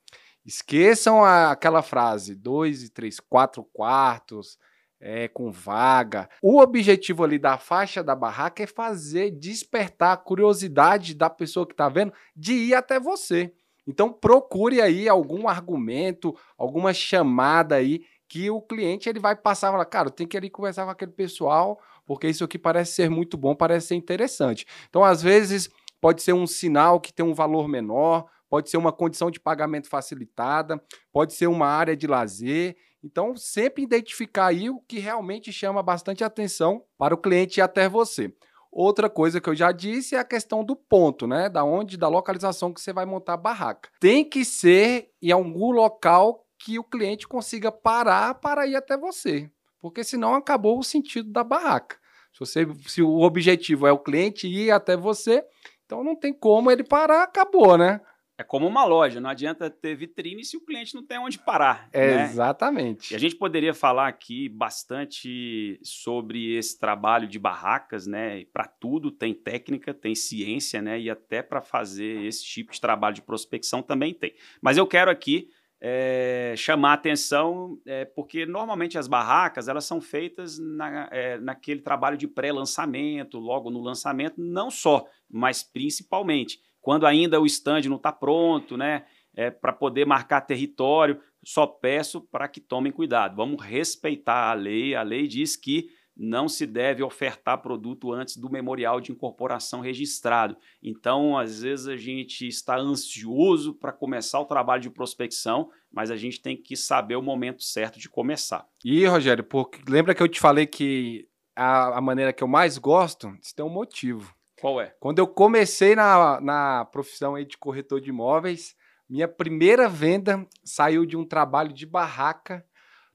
Esqueçam 0.44 1.24
a, 1.24 1.50
aquela 1.50 1.80
frase: 1.80 2.34
dois 2.34 2.82
e 2.82 2.90
três, 2.90 3.18
quatro 3.18 3.64
quartos, 3.64 4.58
é, 5.04 5.28
com 5.28 5.52
vaga. 5.52 6.30
O 6.40 6.58
objetivo 6.58 7.22
ali 7.22 7.38
da 7.38 7.58
faixa 7.58 8.02
da 8.02 8.16
barraca 8.16 8.62
é 8.62 8.66
fazer 8.66 9.30
despertar 9.32 10.14
a 10.14 10.16
curiosidade 10.16 11.14
da 11.14 11.28
pessoa 11.28 11.66
que 11.66 11.74
está 11.74 11.90
vendo 11.90 12.10
de 12.34 12.54
ir 12.54 12.74
até 12.74 12.98
você. 12.98 13.52
Então 13.86 14.10
procure 14.10 14.80
aí 14.80 15.06
algum 15.06 15.46
argumento, 15.46 16.34
alguma 16.56 16.94
chamada 16.94 17.74
aí 17.74 18.06
que 18.26 18.48
o 18.48 18.62
cliente 18.62 19.06
ele 19.06 19.20
vai 19.20 19.36
passar 19.36 19.68
e 19.68 19.72
falar, 19.72 19.84
cara, 19.84 20.08
tem 20.08 20.26
que 20.26 20.36
ir 20.36 20.38
ali 20.38 20.48
conversar 20.48 20.86
com 20.86 20.90
aquele 20.90 21.12
pessoal, 21.12 21.78
porque 22.06 22.26
isso 22.26 22.42
aqui 22.42 22.58
parece 22.58 22.92
ser 22.92 23.10
muito 23.10 23.36
bom, 23.36 23.54
parece 23.54 23.88
ser 23.88 23.96
interessante. 23.96 24.66
Então, 24.88 25.04
às 25.04 25.22
vezes, 25.22 25.68
pode 26.00 26.22
ser 26.22 26.32
um 26.32 26.46
sinal 26.46 26.98
que 26.98 27.12
tem 27.12 27.24
um 27.24 27.34
valor 27.34 27.68
menor, 27.68 28.24
pode 28.48 28.70
ser 28.70 28.78
uma 28.78 28.90
condição 28.90 29.30
de 29.30 29.38
pagamento 29.38 29.86
facilitada, 29.86 30.82
pode 31.12 31.34
ser 31.34 31.46
uma 31.46 31.66
área 31.66 31.94
de 31.94 32.06
lazer. 32.06 32.74
Então, 33.04 33.36
sempre 33.36 33.82
identificar 33.82 34.46
aí 34.46 34.70
o 34.70 34.80
que 34.80 34.98
realmente 34.98 35.52
chama 35.52 35.82
bastante 35.82 36.24
atenção 36.24 36.82
para 36.96 37.14
o 37.14 37.18
cliente 37.18 37.60
ir 37.60 37.62
até 37.62 37.86
você. 37.86 38.34
Outra 38.72 39.10
coisa 39.10 39.42
que 39.42 39.48
eu 39.48 39.54
já 39.54 39.70
disse 39.72 40.16
é 40.16 40.18
a 40.18 40.24
questão 40.24 40.64
do 40.64 40.74
ponto, 40.74 41.26
né? 41.26 41.50
Da 41.50 41.62
onde, 41.62 41.98
da 41.98 42.08
localização 42.08 42.72
que 42.72 42.80
você 42.80 42.94
vai 42.94 43.04
montar 43.04 43.34
a 43.34 43.36
barraca. 43.36 43.90
Tem 44.00 44.24
que 44.24 44.42
ser 44.42 45.10
em 45.20 45.30
algum 45.30 45.70
local 45.70 46.46
que 46.58 46.78
o 46.78 46.82
cliente 46.82 47.28
consiga 47.28 47.70
parar 47.70 48.36
para 48.36 48.66
ir 48.66 48.74
até 48.74 48.96
você, 48.96 49.50
porque 49.82 50.02
senão 50.02 50.34
acabou 50.34 50.78
o 50.78 50.82
sentido 50.82 51.30
da 51.30 51.44
barraca. 51.44 51.98
Se, 52.32 52.40
você, 52.40 52.66
se 52.86 53.02
o 53.02 53.20
objetivo 53.20 53.86
é 53.86 53.92
o 53.92 53.98
cliente 53.98 54.48
ir 54.48 54.70
até 54.70 54.96
você, 54.96 55.44
então 55.84 56.02
não 56.02 56.16
tem 56.16 56.32
como 56.32 56.70
ele 56.70 56.82
parar, 56.82 57.22
acabou, 57.22 57.76
né? 57.76 58.00
É 58.36 58.42
como 58.42 58.66
uma 58.66 58.84
loja, 58.84 59.20
não 59.20 59.30
adianta 59.30 59.70
ter 59.70 59.94
vitrine 59.94 60.44
se 60.44 60.56
o 60.56 60.60
cliente 60.60 60.94
não 60.94 61.06
tem 61.06 61.18
onde 61.18 61.38
parar. 61.38 61.88
É, 61.92 62.16
né? 62.16 62.24
Exatamente. 62.24 63.12
E 63.12 63.16
a 63.16 63.18
gente 63.18 63.36
poderia 63.36 63.72
falar 63.72 64.08
aqui 64.08 64.48
bastante 64.48 65.78
sobre 65.84 66.56
esse 66.56 66.76
trabalho 66.76 67.28
de 67.28 67.38
barracas, 67.38 68.08
né? 68.08 68.44
Para 68.46 68.66
tudo 68.66 69.12
tem 69.12 69.32
técnica, 69.32 69.94
tem 69.94 70.16
ciência, 70.16 70.82
né? 70.82 70.98
E 70.98 71.08
até 71.08 71.42
para 71.42 71.62
fazer 71.62 72.24
esse 72.24 72.44
tipo 72.44 72.72
de 72.72 72.80
trabalho 72.80 73.14
de 73.14 73.22
prospecção 73.22 73.80
também 73.82 74.12
tem. 74.12 74.34
Mas 74.60 74.76
eu 74.76 74.86
quero 74.86 75.12
aqui 75.12 75.48
é, 75.80 76.54
chamar 76.56 76.90
a 76.90 76.94
atenção, 76.94 77.78
é, 77.86 78.04
porque 78.04 78.46
normalmente 78.46 78.98
as 78.98 79.06
barracas 79.06 79.68
elas 79.68 79.84
são 79.84 80.00
feitas 80.00 80.58
na, 80.58 81.08
é, 81.12 81.38
naquele 81.38 81.82
trabalho 81.82 82.16
de 82.16 82.26
pré-lançamento, 82.26 83.38
logo 83.38 83.70
no 83.70 83.80
lançamento, 83.80 84.40
não 84.40 84.70
só, 84.70 85.06
mas 85.30 85.62
principalmente 85.62 86.58
quando 86.84 87.06
ainda 87.06 87.40
o 87.40 87.46
stand 87.46 87.80
não 87.88 87.96
está 87.96 88.12
pronto, 88.12 88.76
né? 88.76 89.06
É, 89.34 89.50
para 89.50 89.72
poder 89.72 90.06
marcar 90.06 90.42
território, 90.42 91.18
só 91.42 91.66
peço 91.66 92.20
para 92.20 92.46
que 92.46 92.60
tomem 92.60 92.92
cuidado. 92.92 93.34
Vamos 93.34 93.64
respeitar 93.64 94.50
a 94.50 94.54
lei. 94.54 94.94
A 94.94 95.02
lei 95.02 95.26
diz 95.26 95.56
que 95.56 95.88
não 96.14 96.46
se 96.46 96.66
deve 96.66 97.02
ofertar 97.02 97.62
produto 97.62 98.12
antes 98.12 98.36
do 98.36 98.50
memorial 98.50 99.00
de 99.00 99.10
incorporação 99.10 99.80
registrado. 99.80 100.56
Então, 100.82 101.38
às 101.38 101.62
vezes 101.62 101.88
a 101.88 101.96
gente 101.96 102.46
está 102.46 102.76
ansioso 102.76 103.74
para 103.74 103.90
começar 103.90 104.38
o 104.38 104.44
trabalho 104.44 104.82
de 104.82 104.90
prospecção, 104.90 105.70
mas 105.90 106.10
a 106.10 106.16
gente 106.16 106.40
tem 106.40 106.54
que 106.54 106.76
saber 106.76 107.16
o 107.16 107.22
momento 107.22 107.62
certo 107.64 107.98
de 107.98 108.10
começar. 108.10 108.68
E, 108.84 109.06
Rogério, 109.06 109.42
porque 109.42 109.80
lembra 109.88 110.14
que 110.14 110.22
eu 110.22 110.28
te 110.28 110.38
falei 110.38 110.66
que 110.66 111.26
a, 111.56 111.98
a 111.98 112.00
maneira 112.02 112.32
que 112.32 112.44
eu 112.44 112.48
mais 112.48 112.76
gosto, 112.76 113.34
isso 113.40 113.54
tem 113.56 113.64
um 113.64 113.70
motivo. 113.70 114.34
Qual 114.64 114.80
é? 114.80 114.94
Quando 114.98 115.18
eu 115.18 115.26
comecei 115.26 115.94
na, 115.94 116.40
na 116.40 116.86
profissão 116.86 117.34
aí 117.34 117.44
de 117.44 117.58
corretor 117.58 118.00
de 118.00 118.08
imóveis, 118.08 118.74
minha 119.06 119.28
primeira 119.28 119.90
venda 119.90 120.48
saiu 120.64 121.04
de 121.04 121.18
um 121.18 121.22
trabalho 121.26 121.70
de 121.70 121.84
barraca 121.84 122.64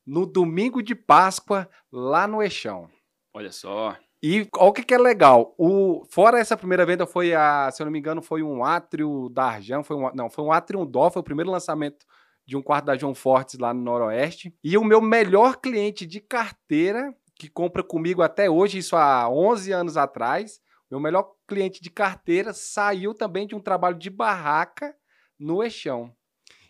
no 0.06 0.28
domingo 0.28 0.84
de 0.84 0.94
Páscoa, 0.94 1.68
lá 1.92 2.28
no 2.28 2.44
Eixão. 2.44 2.88
Olha 3.34 3.52
só. 3.52 3.98
E 4.22 4.48
olha 4.58 4.70
o 4.70 4.72
que, 4.72 4.84
que 4.84 4.94
é 4.94 4.98
legal. 5.00 5.56
O, 5.58 6.06
fora 6.12 6.40
essa 6.40 6.56
primeira 6.56 6.86
venda, 6.86 7.08
foi 7.08 7.34
a, 7.34 7.72
se 7.72 7.82
eu 7.82 7.86
não 7.86 7.92
me 7.92 7.98
engano, 7.98 8.22
foi 8.22 8.44
um 8.44 8.64
átrio 8.64 9.28
da 9.30 9.46
Arjan, 9.46 9.82
foi 9.82 9.98
um, 9.98 10.14
não, 10.14 10.30
foi 10.30 10.46
um 10.46 10.52
átrio 10.52 10.86
Dó, 10.86 11.10
foi 11.10 11.22
o 11.22 11.26
primeiro 11.26 11.50
lançamento 11.50 12.06
de 12.46 12.56
um 12.56 12.62
quarto 12.62 12.86
da 12.86 12.96
João 12.96 13.16
Fortes 13.16 13.58
lá 13.58 13.74
no 13.74 13.82
Noroeste. 13.82 14.54
E 14.64 14.78
o 14.78 14.84
meu 14.84 15.02
melhor 15.02 15.58
cliente 15.58 16.06
de 16.06 16.20
carteira, 16.20 17.12
que 17.34 17.50
compra 17.50 17.82
comigo 17.82 18.22
até 18.22 18.48
hoje, 18.52 18.78
isso 18.78 18.96
há 18.96 19.28
11 19.28 19.72
anos 19.72 19.98
atrás, 19.98 20.62
meu 20.90 21.00
melhor 21.00 21.36
cliente 21.48 21.82
de 21.82 21.90
carteira 21.90 22.54
saiu 22.54 23.14
também 23.14 23.46
de 23.46 23.56
um 23.56 23.60
trabalho 23.60 23.98
de 23.98 24.10
barraca 24.10 24.96
no 25.40 25.64
Eixão. 25.64 26.14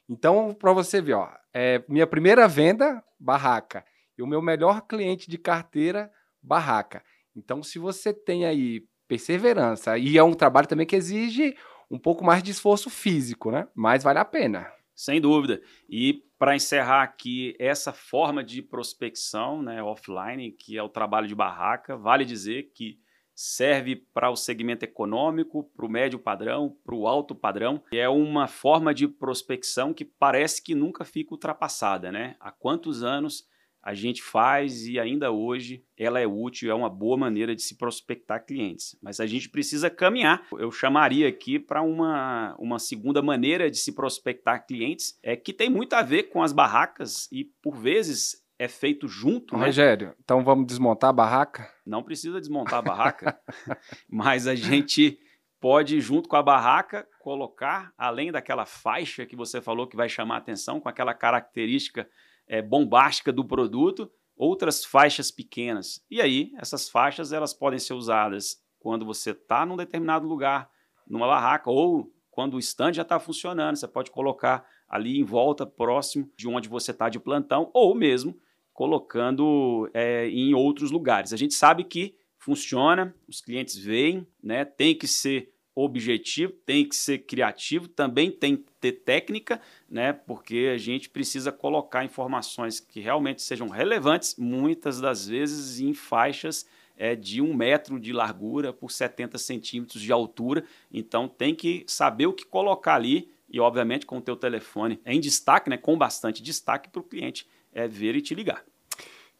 Então, 0.08 0.54
para 0.54 0.74
você 0.74 1.02
ver, 1.02 1.14
ó, 1.14 1.30
é, 1.54 1.84
minha 1.88 2.08
primeira 2.08 2.48
venda, 2.48 3.04
barraca. 3.20 3.86
E 4.18 4.22
o 4.22 4.28
meu 4.28 4.42
melhor 4.42 4.82
cliente 4.82 5.30
de 5.30 5.38
carteira, 5.38 6.12
barraca. 6.42 7.04
Então, 7.36 7.64
se 7.64 7.80
você 7.80 8.14
tem 8.14 8.46
aí 8.46 8.84
perseverança, 9.08 9.98
e 9.98 10.18
é 10.18 10.24
um 10.24 10.34
trabalho 10.34 10.68
também 10.68 10.86
que 10.86 10.96
exige 10.96 11.56
um 11.90 11.98
pouco 11.98 12.24
mais 12.24 12.44
de 12.44 12.52
esforço 12.52 12.90
físico, 12.90 13.50
né? 13.52 13.68
Mas 13.74 14.04
vale 14.04 14.20
a 14.20 14.26
pena. 14.26 14.72
Sem 14.96 15.22
dúvida. 15.22 15.62
E 15.90 16.26
para 16.38 16.56
encerrar 16.56 17.04
aqui 17.04 17.56
essa 17.58 17.94
forma 17.94 18.44
de 18.44 18.62
prospecção 18.62 19.62
né, 19.62 19.82
offline, 19.82 20.52
que 20.52 20.78
é 20.78 20.84
o 20.84 20.90
trabalho 20.90 21.28
de 21.28 21.34
barraca, 21.34 21.98
vale 21.98 22.26
dizer 22.26 22.72
que 22.74 23.00
serve 23.39 23.96
para 23.96 24.29
o 24.29 24.36
segmento 24.36 24.84
econômico, 24.84 25.63
para 25.63 25.86
o 25.86 25.89
médio 25.89 26.19
padrão, 26.19 26.75
para 26.84 26.93
o 26.93 27.08
alto 27.08 27.34
padrão. 27.34 27.81
É 27.89 28.10
uma 28.10 28.48
forma 28.48 28.93
de 28.93 29.08
prospecção 29.08 29.93
que 29.93 30.03
parece 30.03 30.62
que 30.62 30.75
nunca 30.75 31.05
fica 31.05 31.34
ultrapassada, 31.34 32.12
né? 32.12 32.36
Há 32.38 32.51
quantos 32.51 33.01
anos 33.01 33.48
a 33.81 33.93
gente 33.93 34.22
faz 34.22 34.86
e 34.86 35.00
ainda 35.00 35.31
hoje 35.31 35.86
ela 35.98 36.19
é 36.19 36.27
útil, 36.27 36.69
é 36.69 36.74
uma 36.74 36.89
boa 36.89 37.15
maneira 37.15 37.55
de 37.55 37.62
se 37.62 37.77
prospectar 37.77 38.46
clientes. 38.46 38.98
Mas 39.01 39.22
a 39.22 39.25
gente 39.25 39.48
precisa 39.48 39.89
caminhar. 39.89 40.46
Eu 40.51 40.69
chamaria 40.69 41.29
aqui 41.29 41.58
para 41.58 41.81
uma, 41.81 42.58
uma 42.60 42.77
segunda 42.77 43.22
maneira 43.22 43.72
de 43.72 43.77
se 43.77 43.93
prospectar 43.93 44.67
clientes, 44.67 45.17
é 45.24 45.38
que 45.38 45.53
tem 45.53 45.69
muito 45.69 45.93
a 45.93 46.01
ver 46.01 46.24
com 46.24 46.43
as 46.43 46.51
barracas 46.51 47.29
e 47.31 47.46
por 47.62 47.77
vezes 47.77 48.49
é 48.60 48.68
feito 48.68 49.08
junto. 49.08 49.58
Né? 49.58 49.66
Rogério, 49.66 50.13
então 50.22 50.44
vamos 50.44 50.68
desmontar 50.68 51.10
a 51.10 51.13
barraca? 51.13 51.74
Não 51.86 52.04
precisa 52.04 52.42
desmontar 52.42 52.80
a 52.80 52.82
barraca, 52.82 53.39
mas 54.08 54.46
a 54.46 54.54
gente 54.54 55.18
pode, 55.62 56.00
junto 56.01 56.28
com 56.28 56.36
a 56.36 56.44
barraca, 56.44 57.08
colocar, 57.20 57.94
além 57.98 58.32
daquela 58.32 58.66
faixa 58.66 59.25
que 59.25 59.36
você 59.36 59.62
falou 59.62 59.88
que 59.88 59.96
vai 59.96 60.10
chamar 60.10 60.36
a 60.36 60.39
atenção, 60.39 60.80
com 60.80 60.89
aquela 60.89 61.13
característica 61.13 62.08
é, 62.48 62.62
bombástica 62.62 63.32
do 63.32 63.46
produto, 63.46 64.12
outras 64.36 64.84
faixas 64.84 65.32
pequenas. 65.32 66.06
E 66.12 66.22
aí, 66.22 66.51
essas 66.58 66.89
faixas 66.89 67.32
elas 67.32 67.54
podem 67.54 67.80
ser 67.80 67.94
usadas 67.94 68.58
quando 68.78 69.06
você 69.06 69.32
está 69.32 69.66
num 69.66 69.78
determinado 69.78 70.28
lugar, 70.28 70.70
numa 71.08 71.28
barraca, 71.28 71.70
ou 71.70 72.12
quando 72.30 72.56
o 72.56 72.60
stand 72.60 72.94
já 72.94 73.01
está 73.01 73.20
funcionando. 73.20 73.75
Você 73.75 73.88
pode 73.88 74.12
colocar 74.12 74.66
ali 74.88 75.20
em 75.20 75.24
volta, 75.24 75.66
próximo 75.66 76.32
de 76.38 76.48
onde 76.48 76.70
você 76.70 76.92
está 76.92 77.10
de 77.10 77.20
plantão, 77.20 77.70
ou 77.74 77.94
mesmo 77.94 78.39
colocando 78.79 79.89
é, 79.93 80.29
em 80.29 80.53
outros 80.53 80.89
lugares. 80.89 81.33
A 81.33 81.36
gente 81.36 81.53
sabe 81.53 81.83
que 81.83 82.15
funciona, 82.38 83.13
os 83.27 83.41
clientes 83.41 83.77
veem, 83.77 84.25
né? 84.41 84.63
tem 84.63 84.95
que 84.95 85.05
ser 85.05 85.51
objetivo, 85.75 86.53
tem 86.65 86.88
que 86.88 86.95
ser 86.95 87.17
criativo, 87.25 87.89
também 87.89 88.31
tem 88.31 88.55
que 88.55 88.71
ter 88.79 88.93
técnica, 88.93 89.59
né? 89.89 90.13
porque 90.13 90.71
a 90.74 90.77
gente 90.77 91.09
precisa 91.09 91.51
colocar 91.51 92.05
informações 92.05 92.79
que 92.79 93.01
realmente 93.01 93.41
sejam 93.41 93.67
relevantes, 93.67 94.38
muitas 94.38 95.01
das 95.01 95.27
vezes 95.27 95.81
em 95.81 95.93
faixas 95.93 96.65
é, 96.95 97.17
de 97.17 97.41
um 97.41 97.53
metro 97.53 98.00
de 98.00 98.13
largura 98.13 98.71
por 98.71 98.91
70 98.91 99.38
centímetros 99.39 100.01
de 100.01 100.13
altura. 100.13 100.63
Então 100.89 101.27
tem 101.27 101.53
que 101.53 101.83
saber 101.86 102.27
o 102.27 102.33
que 102.33 102.45
colocar 102.45 102.95
ali 102.95 103.29
e, 103.50 103.59
obviamente, 103.59 104.05
com 104.05 104.19
o 104.19 104.21
teu 104.21 104.38
telefone 104.38 105.01
em 105.05 105.19
destaque, 105.19 105.69
né? 105.69 105.75
com 105.75 105.98
bastante 105.98 106.41
destaque 106.41 106.88
para 106.88 107.01
o 107.01 107.03
cliente 107.03 107.45
é 107.74 107.88
ver 107.88 108.16
e 108.16 108.22
te 108.22 108.36
ligar. 108.36 108.64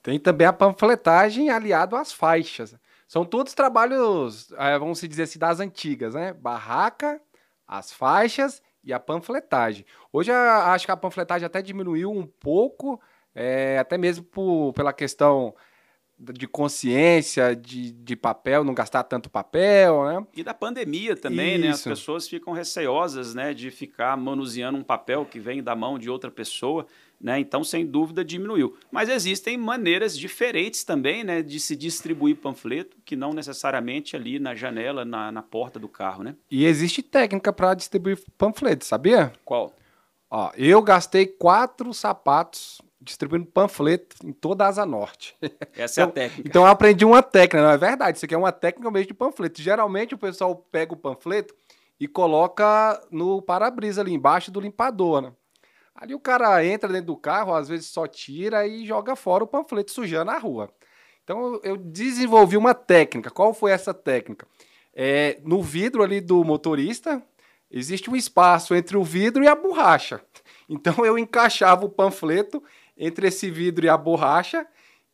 Tem 0.02 0.20
também 0.20 0.48
a 0.48 0.54
panfletagem 0.54 1.50
aliado 1.50 1.96
às 1.96 2.12
faixas. 2.12 2.76
São 3.08 3.26
todos 3.26 3.54
trabalhos, 3.54 4.52
é, 4.58 4.78
vamos 4.78 5.02
dizer 5.02 5.24
assim, 5.24 5.40
das 5.40 5.60
antigas, 5.60 6.14
né? 6.14 6.32
Barraca, 6.34 7.20
as 7.68 7.92
faixas 7.92 8.62
e 8.84 8.94
a 8.94 9.00
panfletagem. 9.00 9.86
Hoje 10.14 10.32
acho 10.32 10.86
que 10.86 10.92
a 10.92 10.98
panfletagem 10.98 11.46
até 11.46 11.62
diminuiu 11.62 12.12
um 12.12 12.26
pouco, 12.26 13.02
é, 13.34 13.78
até 13.80 13.98
mesmo 13.98 14.24
por, 14.24 14.74
pela 14.74 14.94
questão 14.94 15.56
de 16.20 16.48
consciência, 16.48 17.56
de, 17.56 17.92
de 17.92 18.16
papel, 18.16 18.64
não 18.64 18.74
gastar 18.74 19.04
tanto 19.04 19.30
papel, 19.30 20.04
né? 20.06 20.28
E 20.36 20.44
da 20.44 20.54
pandemia 20.54 21.16
também, 21.16 21.56
Isso. 21.56 21.62
né? 21.62 21.70
As 21.70 21.84
pessoas 21.84 22.28
ficam 22.28 22.52
receosas, 22.52 23.34
né, 23.34 23.54
de 23.54 23.72
ficar 23.72 24.18
manuseando 24.18 24.78
um 24.78 24.84
papel 24.84 25.26
que 25.26 25.40
vem 25.40 25.64
da 25.64 25.76
mão 25.76 25.98
de 25.98 26.10
outra 26.10 26.30
pessoa, 26.30 26.86
né? 27.20 27.40
Então, 27.40 27.64
sem 27.64 27.86
dúvida, 27.86 28.24
diminuiu. 28.24 28.78
Mas 28.92 29.10
existem 29.10 29.58
maneiras 29.58 30.18
diferentes 30.18 30.84
também, 30.84 31.24
né, 31.24 31.42
de 31.42 31.60
se 31.60 31.76
distribuir 31.76 32.38
panfleto, 32.38 32.98
que 33.04 33.16
não 33.16 33.34
necessariamente 33.34 34.16
ali 34.16 34.40
na 34.40 34.56
janela, 34.56 35.04
na, 35.04 35.32
na 35.32 35.42
porta 35.42 35.80
do 35.80 35.90
carro, 35.90 36.24
né? 36.24 36.36
E 36.50 36.66
existe 36.66 37.02
técnica 37.04 37.52
para 37.52 37.74
distribuir 37.74 38.20
panfleto, 38.38 38.86
sabia? 38.86 39.34
Qual? 39.44 39.74
Ó, 40.32 40.52
eu 40.56 40.82
gastei 40.82 41.26
quatro 41.26 41.94
sapatos 41.94 42.82
distribuindo 43.02 43.46
panfleto 43.46 44.16
em 44.24 44.32
toda 44.32 44.66
a 44.66 44.68
Asa 44.68 44.86
Norte. 44.86 45.36
Essa 45.76 46.04
então, 46.04 46.04
é 46.04 46.06
a 46.06 46.10
então, 46.10 46.12
técnica. 46.12 46.50
Então 46.50 46.62
eu 46.64 46.68
aprendi 46.68 47.06
uma 47.06 47.24
técnica, 47.24 47.62
não 47.62 47.72
é 47.72 47.78
verdade? 47.78 48.18
Isso 48.18 48.26
aqui 48.26 48.36
é 48.36 48.38
uma 48.38 48.52
técnica 48.52 48.92
mesmo 48.92 49.08
de 49.08 49.14
panfleto. 49.14 49.62
Geralmente 49.62 50.14
o 50.14 50.18
pessoal 50.18 50.56
pega 50.56 50.94
o 50.94 50.98
panfleto 50.98 51.56
e 52.00 52.08
coloca 52.08 53.02
no 53.10 53.42
para-brisa 53.42 54.02
ali 54.02 54.14
embaixo 54.14 54.52
do 54.52 54.60
limpador, 54.60 55.22
né? 55.22 55.32
Ali 56.00 56.16
o 56.16 56.20
cara 56.20 56.66
entra 56.66 56.88
dentro 56.88 57.08
do 57.08 57.18
carro, 57.18 57.54
às 57.54 57.68
vezes 57.68 57.88
só 57.88 58.08
tira 58.08 58.66
e 58.66 58.86
joga 58.86 59.18
fora 59.18 59.44
o 59.44 59.48
panfleto 59.48 59.92
sujando 59.92 60.32
a 60.32 60.38
rua. 60.38 60.72
Então 61.26 61.60
eu 61.62 61.76
desenvolvi 61.76 62.56
uma 62.56 62.74
técnica. 62.74 63.30
Qual 63.30 63.54
foi 63.54 63.72
essa 63.72 63.94
técnica? 63.94 64.48
É, 64.94 65.42
no 65.44 65.62
vidro 65.62 66.02
ali 66.02 66.22
do 66.22 66.42
motorista 66.46 67.22
existe 67.70 68.10
um 68.10 68.16
espaço 68.16 68.74
entre 68.74 68.96
o 68.96 69.04
vidro 69.04 69.44
e 69.44 69.48
a 69.48 69.56
borracha. 69.56 70.22
Então 70.72 71.04
eu 71.04 71.18
encaixava 71.18 71.84
o 71.84 71.90
panfleto 71.90 72.64
entre 72.96 73.28
esse 73.28 73.50
vidro 73.50 73.88
e 73.88 73.90
a 73.90 73.98
borracha. 73.98 74.68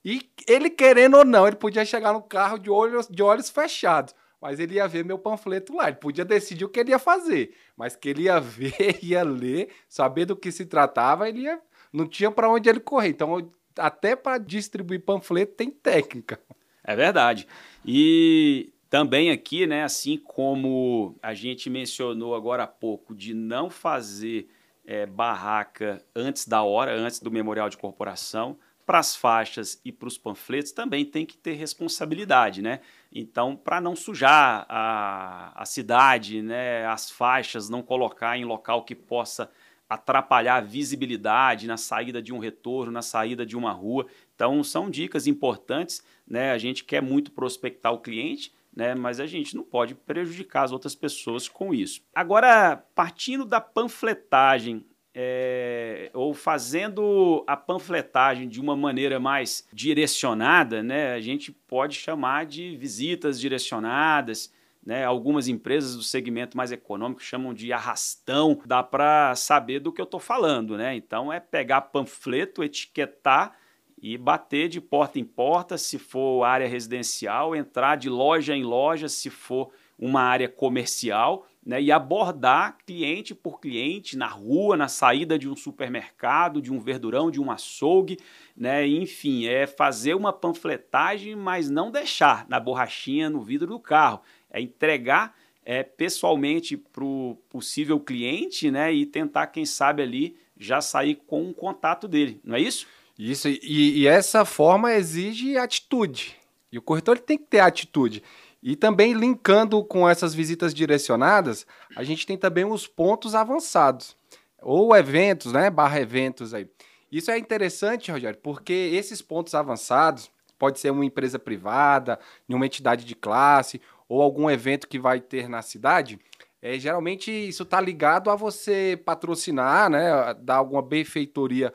E 0.03 0.29
ele 0.45 0.69
querendo 0.69 1.15
ou 1.15 1.23
não, 1.23 1.47
ele 1.47 1.55
podia 1.55 1.85
chegar 1.85 2.11
no 2.11 2.21
carro 2.21 2.59
de 2.59 2.69
olhos, 2.69 3.07
de 3.07 3.23
olhos 3.23 3.49
fechados. 3.49 4.13
Mas 4.45 4.59
ele 4.59 4.75
ia 4.75 4.87
ver 4.87 5.03
meu 5.03 5.17
panfleto 5.17 5.75
lá. 5.75 5.87
Ele 5.87 5.97
podia 5.97 6.23
decidir 6.23 6.65
o 6.65 6.69
que 6.69 6.79
ele 6.79 6.91
ia 6.91 6.99
fazer. 6.99 7.55
Mas 7.75 7.95
que 7.95 8.09
ele 8.09 8.25
ia 8.25 8.37
ver, 8.39 8.99
ia 9.01 9.23
ler, 9.23 9.69
saber 9.89 10.25
do 10.25 10.35
que 10.35 10.51
se 10.51 10.67
tratava, 10.67 11.27
ele 11.27 11.41
ia, 11.41 11.59
não 11.91 12.07
tinha 12.07 12.29
para 12.29 12.47
onde 12.47 12.69
ele 12.69 12.79
correr. 12.79 13.09
Então, 13.09 13.51
até 13.75 14.15
para 14.15 14.37
distribuir 14.37 15.01
panfleto 15.01 15.53
tem 15.55 15.71
técnica. 15.71 16.39
É 16.83 16.95
verdade. 16.95 17.47
E 17.83 18.71
também 18.87 19.31
aqui, 19.31 19.65
né, 19.65 19.83
assim 19.83 20.15
como 20.15 21.17
a 21.23 21.33
gente 21.33 21.67
mencionou 21.67 22.35
agora 22.35 22.65
há 22.65 22.67
pouco, 22.67 23.15
de 23.15 23.33
não 23.33 23.67
fazer 23.67 24.47
é, 24.85 25.07
barraca 25.07 26.05
antes 26.15 26.47
da 26.47 26.61
hora, 26.61 26.95
antes 26.95 27.19
do 27.19 27.31
memorial 27.31 27.67
de 27.67 27.77
corporação, 27.77 28.59
para 28.85 28.99
as 28.99 29.15
faixas 29.15 29.81
e 29.83 29.91
para 29.91 30.07
os 30.07 30.17
panfletos 30.17 30.71
também 30.71 31.03
tem 31.03 31.25
que 31.25 31.37
ter 31.37 31.53
responsabilidade, 31.53 32.61
né? 32.61 32.81
Então, 33.11 33.55
para 33.55 33.81
não 33.81 33.95
sujar 33.95 34.65
a, 34.69 35.51
a 35.55 35.65
cidade, 35.65 36.41
né, 36.41 36.85
as 36.85 37.09
faixas, 37.09 37.69
não 37.69 37.81
colocar 37.81 38.37
em 38.37 38.45
local 38.45 38.83
que 38.83 38.93
possa 38.93 39.49
atrapalhar 39.89 40.55
a 40.57 40.61
visibilidade 40.61 41.67
na 41.67 41.77
saída 41.77 42.21
de 42.21 42.33
um 42.33 42.39
retorno, 42.39 42.91
na 42.91 43.01
saída 43.01 43.45
de 43.45 43.55
uma 43.55 43.71
rua. 43.71 44.07
Então, 44.35 44.63
são 44.63 44.89
dicas 44.89 45.27
importantes, 45.27 46.03
né? 46.27 46.51
A 46.51 46.57
gente 46.57 46.83
quer 46.83 47.01
muito 47.01 47.31
prospectar 47.31 47.93
o 47.93 47.99
cliente, 47.99 48.53
né? 48.75 48.93
Mas 48.95 49.19
a 49.19 49.25
gente 49.25 49.55
não 49.55 49.63
pode 49.63 49.95
prejudicar 49.95 50.63
as 50.63 50.71
outras 50.71 50.95
pessoas 50.95 51.47
com 51.47 51.73
isso. 51.73 52.01
Agora, 52.13 52.83
partindo 52.95 53.45
da 53.45 53.61
panfletagem, 53.61 54.85
é, 55.17 56.09
ou 56.13 56.33
fazendo 56.33 57.41
a 57.47 57.55
panfletagem 57.55 58.49
de 58.49 58.59
uma 58.59 58.75
maneira 58.75 59.17
mais 59.17 59.65
direcionada, 59.71 60.83
né? 60.83 61.13
A 61.13 61.21
gente 61.21 61.53
pode 61.53 61.95
chamar 61.95 62.45
de 62.45 62.75
visitas 62.75 63.39
direcionadas. 63.39 64.53
Né, 64.85 65.03
algumas 65.03 65.47
empresas 65.47 65.95
do 65.95 66.03
segmento 66.03 66.55
mais 66.55 66.71
econômico 66.71 67.19
chamam 67.19 67.55
de 67.55 67.73
arrastão, 67.73 68.61
dá 68.67 68.83
para 68.83 69.33
saber 69.33 69.79
do 69.79 69.91
que 69.91 69.99
eu 69.99 70.05
estou 70.05 70.19
falando. 70.19 70.77
Né? 70.77 70.95
Então 70.95 71.33
é 71.33 71.39
pegar 71.39 71.81
panfleto, 71.81 72.63
etiquetar 72.63 73.57
e 73.99 74.15
bater 74.15 74.69
de 74.69 74.79
porta 74.79 75.17
em 75.17 75.23
porta, 75.23 75.75
se 75.75 75.97
for 75.97 76.43
área 76.43 76.67
residencial, 76.67 77.55
entrar 77.55 77.95
de 77.95 78.09
loja 78.09 78.55
em 78.55 78.63
loja, 78.63 79.09
se 79.09 79.31
for 79.31 79.71
uma 79.97 80.21
área 80.21 80.47
comercial, 80.47 81.47
né, 81.65 81.81
e 81.81 81.91
abordar 81.91 82.77
cliente 82.85 83.33
por 83.33 83.59
cliente 83.59 84.15
na 84.15 84.27
rua, 84.27 84.77
na 84.77 84.87
saída 84.87 85.39
de 85.39 85.49
um 85.49 85.55
supermercado, 85.55 86.61
de 86.61 86.71
um 86.71 86.79
verdurão, 86.79 87.31
de 87.31 87.41
um 87.41 87.49
açougue, 87.49 88.17
né, 88.55 88.87
enfim, 88.87 89.47
é 89.47 89.65
fazer 89.65 90.13
uma 90.13 90.31
panfletagem, 90.31 91.35
mas 91.35 91.69
não 91.69 91.89
deixar 91.89 92.45
na 92.47 92.59
borrachinha, 92.59 93.29
no 93.29 93.41
vidro 93.41 93.67
do 93.67 93.79
carro, 93.79 94.21
é 94.51 94.61
entregar 94.61 95.35
é, 95.63 95.81
pessoalmente 95.81 96.77
para 96.77 97.03
o 97.03 97.37
possível 97.49 97.99
cliente, 97.99 98.69
né, 98.69 98.93
e 98.93 99.05
tentar, 99.05 99.47
quem 99.47 99.65
sabe 99.65 100.03
ali, 100.03 100.37
já 100.57 100.79
sair 100.79 101.15
com 101.25 101.41
um 101.41 101.53
contato 101.53 102.07
dele, 102.07 102.39
não 102.43 102.55
é 102.55 102.61
isso? 102.61 102.87
Isso, 103.17 103.47
e, 103.47 104.01
e 104.01 104.07
essa 104.07 104.45
forma 104.45 104.93
exige 104.93 105.57
atitude. 105.57 106.35
E 106.71 106.77
o 106.77 106.81
corretor 106.81 107.17
tem 107.17 107.37
que 107.37 107.45
ter 107.45 107.61
atitude. 107.61 108.21
E 108.67 108.75
também 108.75 109.13
linkando 109.13 109.83
com 109.83 110.09
essas 110.09 110.33
visitas 110.33 110.73
direcionadas, 110.73 111.67
a 111.95 112.03
gente 112.03 112.25
tem 112.25 112.35
também 112.35 112.65
os 112.65 112.87
pontos 112.87 113.35
avançados, 113.35 114.17
ou 114.59 114.95
eventos, 114.95 115.53
né? 115.53 115.69
Barra 115.69 116.01
eventos 116.01 116.51
aí. 116.51 116.67
Isso 117.11 117.29
é 117.29 117.37
interessante, 117.37 118.11
Rogério, 118.11 118.39
porque 118.41 118.73
esses 118.73 119.21
pontos 119.21 119.53
avançados 119.53 120.31
pode 120.57 120.79
ser 120.79 120.89
uma 120.89 121.05
empresa 121.05 121.37
privada, 121.37 122.19
uma 122.49 122.65
entidade 122.65 123.05
de 123.05 123.13
classe, 123.13 123.79
ou 124.09 124.19
algum 124.19 124.49
evento 124.49 124.87
que 124.87 124.97
vai 124.97 125.19
ter 125.19 125.47
na 125.47 125.61
cidade. 125.61 126.19
É, 126.59 126.79
geralmente 126.79 127.29
isso 127.29 127.61
está 127.61 127.79
ligado 127.79 128.31
a 128.31 128.35
você 128.35 128.99
patrocinar, 129.05 129.91
né? 129.91 130.33
Dar 130.41 130.55
alguma 130.55 130.81
benfeitoria 130.81 131.71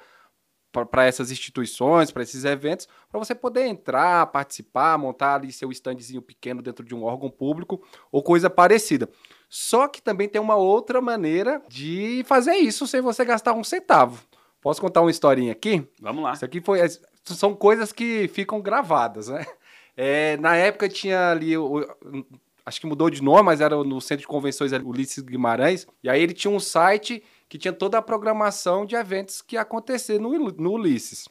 para 0.72 1.04
essas 1.04 1.30
instituições, 1.30 2.10
para 2.10 2.22
esses 2.22 2.44
eventos, 2.44 2.88
para 3.10 3.18
você 3.18 3.34
poder 3.34 3.66
entrar, 3.66 4.26
participar, 4.26 4.96
montar 4.96 5.34
ali 5.34 5.52
seu 5.52 5.70
standzinho 5.72 6.22
pequeno 6.22 6.62
dentro 6.62 6.84
de 6.84 6.94
um 6.94 7.02
órgão 7.02 7.30
público 7.30 7.82
ou 8.12 8.22
coisa 8.22 8.48
parecida. 8.48 9.08
Só 9.48 9.88
que 9.88 10.00
também 10.00 10.28
tem 10.28 10.40
uma 10.40 10.54
outra 10.54 11.00
maneira 11.00 11.60
de 11.68 12.22
fazer 12.26 12.54
isso 12.54 12.86
sem 12.86 13.00
você 13.00 13.24
gastar 13.24 13.52
um 13.52 13.64
centavo. 13.64 14.22
Posso 14.60 14.80
contar 14.80 15.00
uma 15.00 15.10
historinha 15.10 15.52
aqui? 15.52 15.86
Vamos 16.00 16.22
lá. 16.22 16.32
Isso 16.34 16.44
aqui 16.44 16.60
foi, 16.60 16.80
são 17.24 17.54
coisas 17.54 17.92
que 17.92 18.28
ficam 18.28 18.60
gravadas, 18.60 19.28
né? 19.28 19.44
É, 19.96 20.36
na 20.36 20.56
época 20.56 20.88
tinha 20.88 21.30
ali, 21.30 21.58
o, 21.58 21.84
acho 22.64 22.80
que 22.80 22.86
mudou 22.86 23.10
de 23.10 23.22
nome, 23.22 23.42
mas 23.42 23.60
era 23.60 23.76
no 23.82 24.00
Centro 24.00 24.22
de 24.22 24.28
Convenções 24.28 24.72
Ulisses 24.72 25.22
Guimarães, 25.22 25.86
e 26.02 26.08
aí 26.08 26.22
ele 26.22 26.32
tinha 26.32 26.50
um 26.50 26.60
site 26.60 27.22
que 27.50 27.58
tinha 27.58 27.72
toda 27.72 27.98
a 27.98 28.02
programação 28.02 28.86
de 28.86 28.94
eventos 28.94 29.42
que 29.42 29.56
ia 29.56 29.62
acontecer 29.62 30.20
no, 30.20 30.30
no 30.30 30.72
Ulisses. 30.72 31.28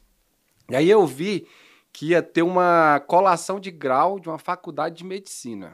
E 0.69 0.75
aí 0.75 0.89
eu 0.89 1.07
vi 1.07 1.47
que 1.93 2.07
ia 2.07 2.21
ter 2.21 2.41
uma 2.41 3.01
colação 3.07 3.57
de 3.57 3.71
grau 3.71 4.19
de 4.19 4.27
uma 4.27 4.37
faculdade 4.37 4.97
de 4.97 5.05
medicina. 5.05 5.73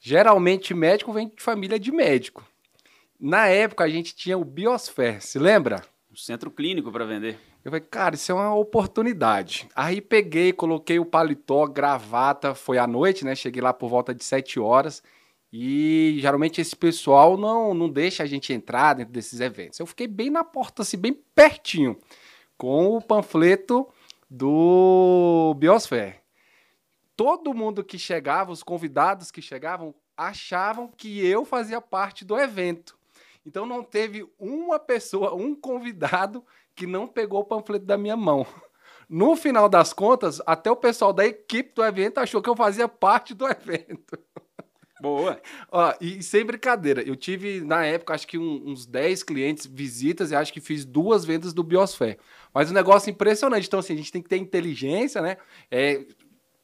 Geralmente 0.00 0.74
médico 0.74 1.12
vem 1.12 1.28
de 1.28 1.40
família 1.40 1.78
de 1.78 1.92
médico. 1.92 2.44
Na 3.20 3.46
época 3.46 3.84
a 3.84 3.88
gente 3.88 4.16
tinha 4.16 4.36
o 4.36 4.44
Biosfer, 4.44 5.22
se 5.22 5.38
lembra? 5.38 5.80
Um 6.12 6.16
centro 6.16 6.50
clínico 6.50 6.90
para 6.90 7.04
vender. 7.04 7.38
Eu 7.64 7.70
falei, 7.70 7.86
cara, 7.88 8.16
isso 8.16 8.32
é 8.32 8.34
uma 8.34 8.54
oportunidade. 8.54 9.68
Aí 9.76 10.00
peguei, 10.00 10.52
coloquei 10.52 10.98
o 10.98 11.06
paletó, 11.06 11.66
gravata, 11.66 12.52
foi 12.52 12.78
à 12.78 12.86
noite, 12.86 13.24
né? 13.24 13.36
Cheguei 13.36 13.62
lá 13.62 13.72
por 13.72 13.88
volta 13.88 14.12
de 14.12 14.24
7 14.24 14.58
horas. 14.58 15.02
E 15.52 16.18
geralmente 16.20 16.60
esse 16.60 16.74
pessoal 16.74 17.36
não, 17.36 17.72
não 17.72 17.88
deixa 17.88 18.22
a 18.22 18.26
gente 18.26 18.52
entrar 18.52 18.94
dentro 18.94 19.12
desses 19.12 19.40
eventos. 19.40 19.78
Eu 19.78 19.86
fiquei 19.86 20.06
bem 20.06 20.30
na 20.30 20.44
porta, 20.44 20.82
assim, 20.82 20.96
bem 20.96 21.12
pertinho, 21.12 21.98
com 22.56 22.96
o 22.96 23.02
panfleto 23.02 23.88
do 24.28 25.54
Biosfera. 25.56 26.16
Todo 27.16 27.54
mundo 27.54 27.84
que 27.84 27.98
chegava, 27.98 28.52
os 28.52 28.62
convidados 28.62 29.30
que 29.30 29.40
chegavam, 29.40 29.94
achavam 30.16 30.88
que 30.88 31.24
eu 31.24 31.44
fazia 31.44 31.80
parte 31.80 32.24
do 32.24 32.36
evento. 32.36 32.96
Então 33.44 33.64
não 33.64 33.82
teve 33.82 34.28
uma 34.38 34.78
pessoa, 34.78 35.34
um 35.34 35.54
convidado 35.54 36.44
que 36.74 36.86
não 36.86 37.06
pegou 37.06 37.40
o 37.40 37.44
panfleto 37.44 37.86
da 37.86 37.96
minha 37.96 38.16
mão. 38.16 38.46
No 39.08 39.36
final 39.36 39.68
das 39.68 39.92
contas, 39.92 40.42
até 40.44 40.68
o 40.68 40.76
pessoal 40.76 41.12
da 41.12 41.24
equipe 41.24 41.72
do 41.72 41.84
evento 41.84 42.18
achou 42.18 42.42
que 42.42 42.50
eu 42.50 42.56
fazia 42.56 42.88
parte 42.88 43.34
do 43.34 43.46
evento. 43.46 44.18
Boa. 45.00 45.40
Ó, 45.70 45.94
e 46.00 46.22
sem 46.22 46.44
brincadeira, 46.44 47.02
eu 47.02 47.14
tive 47.14 47.60
na 47.60 47.84
época 47.84 48.14
acho 48.14 48.26
que 48.26 48.38
um, 48.38 48.70
uns 48.70 48.86
10 48.86 49.22
clientes, 49.22 49.66
visitas, 49.66 50.30
e 50.30 50.34
acho 50.34 50.52
que 50.52 50.60
fiz 50.60 50.84
duas 50.84 51.24
vendas 51.24 51.52
do 51.52 51.62
Biosfera. 51.62 52.18
Mas 52.52 52.70
um 52.70 52.74
negócio 52.74 53.10
impressionante. 53.10 53.66
Então, 53.66 53.80
assim, 53.80 53.92
a 53.92 53.96
gente 53.96 54.10
tem 54.10 54.22
que 54.22 54.28
ter 54.28 54.38
inteligência, 54.38 55.20
né? 55.20 55.36
É, 55.70 56.04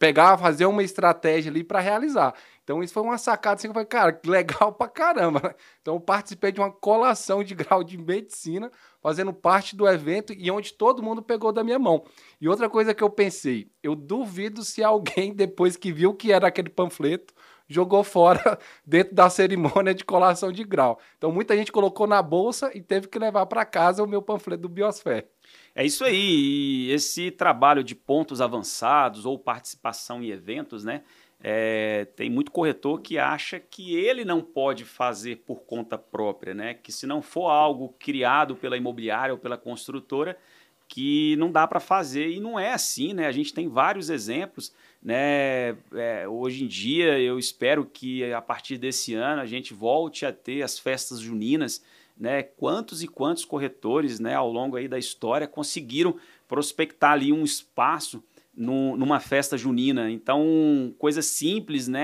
pegar, 0.02 0.36
fazer 0.36 0.66
uma 0.66 0.82
estratégia 0.82 1.48
ali 1.48 1.62
para 1.62 1.78
realizar. 1.78 2.34
Então 2.64 2.82
isso 2.82 2.92
foi 2.92 3.04
uma 3.04 3.16
sacada 3.18 3.54
assim 3.54 3.68
que 3.68 3.70
eu 3.70 3.74
falei, 3.74 3.86
cara, 3.86 4.20
legal 4.26 4.72
pra 4.72 4.88
caramba. 4.88 5.40
Né? 5.40 5.54
Então 5.80 5.94
eu 5.94 6.00
participei 6.00 6.50
de 6.50 6.58
uma 6.58 6.72
colação 6.72 7.44
de 7.44 7.54
grau 7.54 7.84
de 7.84 7.96
medicina, 7.96 8.68
fazendo 9.00 9.32
parte 9.32 9.76
do 9.76 9.86
evento 9.86 10.32
e 10.32 10.50
onde 10.50 10.72
todo 10.72 11.04
mundo 11.04 11.22
pegou 11.22 11.52
da 11.52 11.62
minha 11.62 11.78
mão. 11.78 12.04
E 12.40 12.48
outra 12.48 12.68
coisa 12.68 12.92
que 12.92 13.02
eu 13.04 13.10
pensei, 13.10 13.70
eu 13.80 13.94
duvido 13.94 14.64
se 14.64 14.82
alguém 14.82 15.32
depois 15.36 15.76
que 15.76 15.92
viu 15.92 16.14
que 16.14 16.32
era 16.32 16.48
aquele 16.48 16.68
panfleto 16.68 17.32
jogou 17.72 18.04
fora 18.04 18.58
dentro 18.86 19.14
da 19.14 19.28
cerimônia 19.30 19.94
de 19.94 20.04
colação 20.04 20.52
de 20.52 20.64
grau. 20.64 20.98
Então 21.18 21.32
muita 21.32 21.56
gente 21.56 21.72
colocou 21.72 22.06
na 22.06 22.22
bolsa 22.22 22.70
e 22.74 22.80
teve 22.80 23.08
que 23.08 23.18
levar 23.18 23.46
para 23.46 23.64
casa 23.64 24.02
o 24.02 24.06
meu 24.06 24.22
panfleto 24.22 24.62
do 24.62 24.68
Biosfera. 24.68 25.26
É 25.74 25.84
isso 25.84 26.04
aí. 26.04 26.90
Esse 26.90 27.30
trabalho 27.30 27.82
de 27.82 27.94
pontos 27.94 28.40
avançados 28.40 29.24
ou 29.24 29.38
participação 29.38 30.22
em 30.22 30.30
eventos, 30.30 30.84
né? 30.84 31.02
É, 31.44 32.04
tem 32.14 32.30
muito 32.30 32.52
corretor 32.52 33.00
que 33.00 33.18
acha 33.18 33.58
que 33.58 33.96
ele 33.96 34.24
não 34.24 34.40
pode 34.40 34.84
fazer 34.84 35.42
por 35.44 35.62
conta 35.62 35.98
própria, 35.98 36.54
né? 36.54 36.74
Que 36.74 36.92
se 36.92 37.04
não 37.04 37.20
for 37.20 37.48
algo 37.48 37.94
criado 37.98 38.54
pela 38.54 38.76
imobiliária 38.76 39.34
ou 39.34 39.38
pela 39.38 39.58
construtora, 39.58 40.38
que 40.86 41.34
não 41.36 41.50
dá 41.50 41.66
para 41.66 41.80
fazer 41.80 42.28
e 42.28 42.38
não 42.38 42.58
é 42.58 42.72
assim, 42.72 43.12
né? 43.12 43.26
A 43.26 43.32
gente 43.32 43.52
tem 43.52 43.66
vários 43.66 44.08
exemplos, 44.08 44.72
né? 45.02 45.76
É, 45.92 46.28
hoje 46.28 46.64
em 46.64 46.66
dia 46.66 47.18
eu 47.18 47.38
espero 47.38 47.84
que 47.84 48.32
a 48.32 48.40
partir 48.40 48.78
desse 48.78 49.14
ano 49.14 49.42
a 49.42 49.46
gente 49.46 49.74
volte 49.74 50.24
a 50.24 50.32
ter 50.32 50.62
as 50.62 50.78
festas 50.78 51.18
juninas, 51.18 51.82
né? 52.16 52.42
Quantos 52.42 53.02
e 53.02 53.08
quantos 53.08 53.44
corretores, 53.44 54.20
né? 54.20 54.34
Ao 54.34 54.50
longo 54.50 54.76
aí 54.76 54.86
da 54.86 54.98
história 54.98 55.48
conseguiram 55.48 56.16
prospectar 56.46 57.12
ali 57.12 57.32
um 57.32 57.42
espaço 57.42 58.22
no, 58.54 58.96
numa 58.96 59.18
festa 59.18 59.58
junina. 59.58 60.10
Então 60.10 60.94
coisas 60.98 61.26
simples, 61.26 61.88
né? 61.88 62.02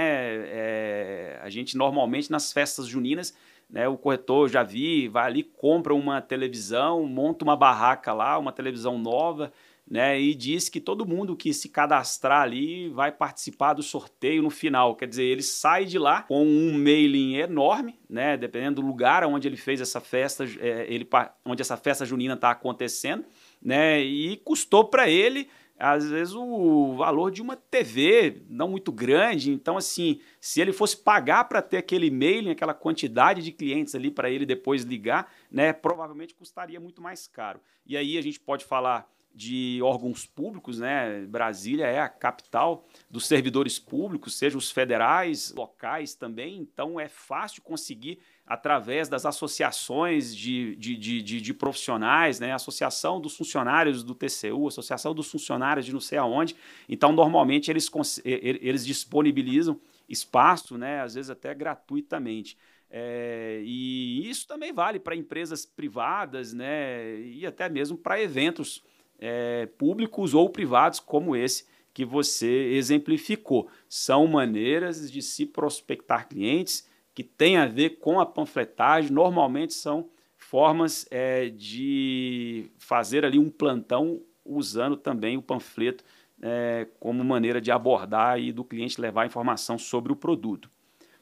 É, 0.48 1.40
a 1.42 1.48
gente 1.48 1.76
normalmente 1.76 2.30
nas 2.30 2.52
festas 2.52 2.87
juninas 2.87 3.32
né, 3.70 3.87
o 3.87 3.98
corretor 3.98 4.48
já 4.48 4.62
vi, 4.62 5.08
vai 5.08 5.26
ali, 5.26 5.42
compra 5.42 5.94
uma 5.94 6.20
televisão, 6.20 7.04
monta 7.04 7.44
uma 7.44 7.56
barraca 7.56 8.12
lá, 8.14 8.38
uma 8.38 8.52
televisão 8.52 8.98
nova, 8.98 9.52
né, 9.90 10.20
e 10.20 10.35
diz 10.35 10.68
que 10.68 10.81
todo 10.81 11.07
mundo 11.07 11.37
que 11.37 11.55
se 11.55 11.68
cadastrar 11.68 12.42
ali 12.42 12.88
vai 12.90 13.11
participar 13.11 13.72
do 13.72 13.83
sorteio 13.83 14.42
no 14.42 14.51
final. 14.51 14.94
Quer 14.94 15.09
dizer, 15.09 15.24
ele 15.24 15.42
sai 15.42 15.85
de 15.85 15.98
lá 15.98 16.22
com 16.22 16.44
um 16.44 16.72
mailing 16.72 17.37
enorme, 17.37 17.98
né, 18.09 18.37
dependendo 18.37 18.83
do 18.83 18.87
lugar 18.87 19.24
onde 19.24 19.48
ele 19.48 19.57
fez 19.57 19.81
essa 19.81 20.01
festa, 20.01 20.44
é, 20.61 20.87
ele, 20.88 21.09
onde 21.44 21.62
essa 21.62 21.77
festa 21.77 22.05
junina 22.05 22.35
está 22.35 22.51
acontecendo, 22.51 23.24
né, 23.62 24.01
e 24.01 24.37
custou 24.38 24.85
para 24.85 25.09
ele 25.09 25.48
às 25.79 26.11
vezes 26.11 26.35
o 26.35 26.96
valor 26.96 27.31
de 27.31 27.40
uma 27.40 27.55
TV 27.55 28.42
não 28.48 28.68
muito 28.68 28.90
grande. 28.90 29.53
Então, 29.53 29.77
assim, 29.77 30.20
se 30.40 30.61
ele 30.61 30.72
fosse 30.72 30.96
pagar 30.96 31.44
para 31.44 31.62
ter 31.62 31.77
aquele 31.77 32.07
e-mail, 32.07 32.51
aquela 32.51 32.74
quantidade 32.74 33.42
de 33.42 33.53
clientes 33.53 33.94
ali 33.94 34.11
para 34.11 34.29
ele 34.29 34.44
depois 34.44 34.83
ligar, 34.83 35.33
né, 35.51 35.72
provavelmente 35.72 36.35
custaria 36.35 36.81
muito 36.81 37.01
mais 37.01 37.29
caro. 37.29 37.61
E 37.87 37.96
aí 37.96 38.18
a 38.18 38.22
gente 38.22 38.40
pode 38.40 38.64
falar 38.64 39.09
de 39.34 39.80
órgãos 39.82 40.26
públicos, 40.26 40.78
né? 40.78 41.24
Brasília 41.26 41.86
é 41.86 42.00
a 42.00 42.08
capital 42.08 42.86
dos 43.10 43.26
servidores 43.26 43.78
públicos, 43.78 44.36
seja 44.36 44.58
os 44.58 44.70
federais, 44.70 45.52
locais 45.54 46.14
também, 46.14 46.58
então 46.58 46.98
é 46.98 47.08
fácil 47.08 47.62
conseguir 47.62 48.18
através 48.46 49.08
das 49.08 49.26
associações 49.26 50.34
de, 50.34 50.74
de, 50.76 50.96
de, 50.96 51.22
de, 51.22 51.40
de 51.40 51.54
profissionais, 51.54 52.40
né? 52.40 52.52
Associação 52.52 53.20
dos 53.20 53.36
funcionários 53.36 54.02
do 54.02 54.14
TCU, 54.14 54.66
Associação 54.66 55.14
dos 55.14 55.30
funcionários 55.30 55.86
de 55.86 55.92
não 55.92 56.00
sei 56.00 56.18
aonde. 56.18 56.56
Então, 56.88 57.12
normalmente, 57.12 57.70
eles, 57.70 57.90
eles 58.24 58.84
disponibilizam 58.84 59.78
espaço, 60.08 60.78
né? 60.78 61.02
às 61.02 61.14
vezes 61.14 61.30
até 61.30 61.54
gratuitamente. 61.54 62.56
É, 62.90 63.60
e 63.62 64.28
isso 64.28 64.46
também 64.48 64.72
vale 64.72 64.98
para 64.98 65.14
empresas 65.14 65.66
privadas 65.66 66.54
né? 66.54 67.20
e 67.20 67.44
até 67.44 67.68
mesmo 67.68 67.98
para 67.98 68.20
eventos 68.20 68.82
é, 69.18 69.66
públicos 69.78 70.35
ou 70.35 70.48
privados 70.48 71.00
como 71.00 71.35
esse 71.35 71.66
que 71.92 72.04
você 72.04 72.70
exemplificou. 72.74 73.68
São 73.88 74.26
maneiras 74.26 75.11
de 75.11 75.20
se 75.20 75.44
prospectar 75.44 76.28
clientes 76.28 76.88
que 77.14 77.24
têm 77.24 77.57
a 77.57 77.66
ver 77.66 77.98
com 77.98 78.20
a 78.20 78.26
panfletagem, 78.26 79.11
normalmente 79.11 79.74
são 79.74 80.09
formas 80.37 81.07
é, 81.11 81.48
de 81.48 82.70
fazer 82.78 83.24
ali 83.24 83.38
um 83.38 83.50
plantão 83.50 84.22
usando 84.44 84.96
também 84.96 85.37
o 85.37 85.42
panfleto 85.42 86.04
é, 86.40 86.87
como 87.00 87.24
maneira 87.24 87.61
de 87.61 87.72
abordar 87.72 88.38
e 88.38 88.52
do 88.52 88.64
cliente 88.64 89.00
levar 89.00 89.26
informação 89.26 89.76
sobre 89.76 90.12
o 90.12 90.16
produto. 90.16 90.70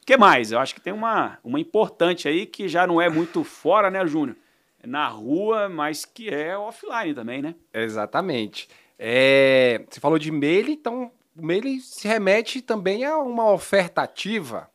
O 0.01 0.05
que 0.05 0.15
mais? 0.15 0.51
Eu 0.51 0.59
acho 0.59 0.75
que 0.75 0.79
tem 0.79 0.93
uma, 0.93 1.39
uma 1.43 1.59
importante 1.59 2.27
aí 2.27 2.45
que 2.45 2.67
já 2.67 2.85
não 2.85 3.01
é 3.01 3.09
muito 3.09 3.43
fora, 3.43 3.89
né, 3.89 4.05
Júnior? 4.05 4.37
Na 4.85 5.07
rua, 5.07 5.69
mas 5.69 6.05
que 6.05 6.29
é 6.29 6.57
offline 6.57 7.13
também, 7.13 7.41
né? 7.41 7.55
Exatamente. 7.73 8.69
É, 8.97 9.85
você 9.89 9.99
falou 9.99 10.17
de 10.17 10.31
mail, 10.31 10.69
então 10.69 11.11
o 11.35 11.45
mail 11.45 11.79
se 11.81 12.07
remete 12.07 12.61
também 12.61 13.05
a 13.05 13.17
uma 13.17 13.51
oferta 13.51 14.01
ativa. 14.01 14.69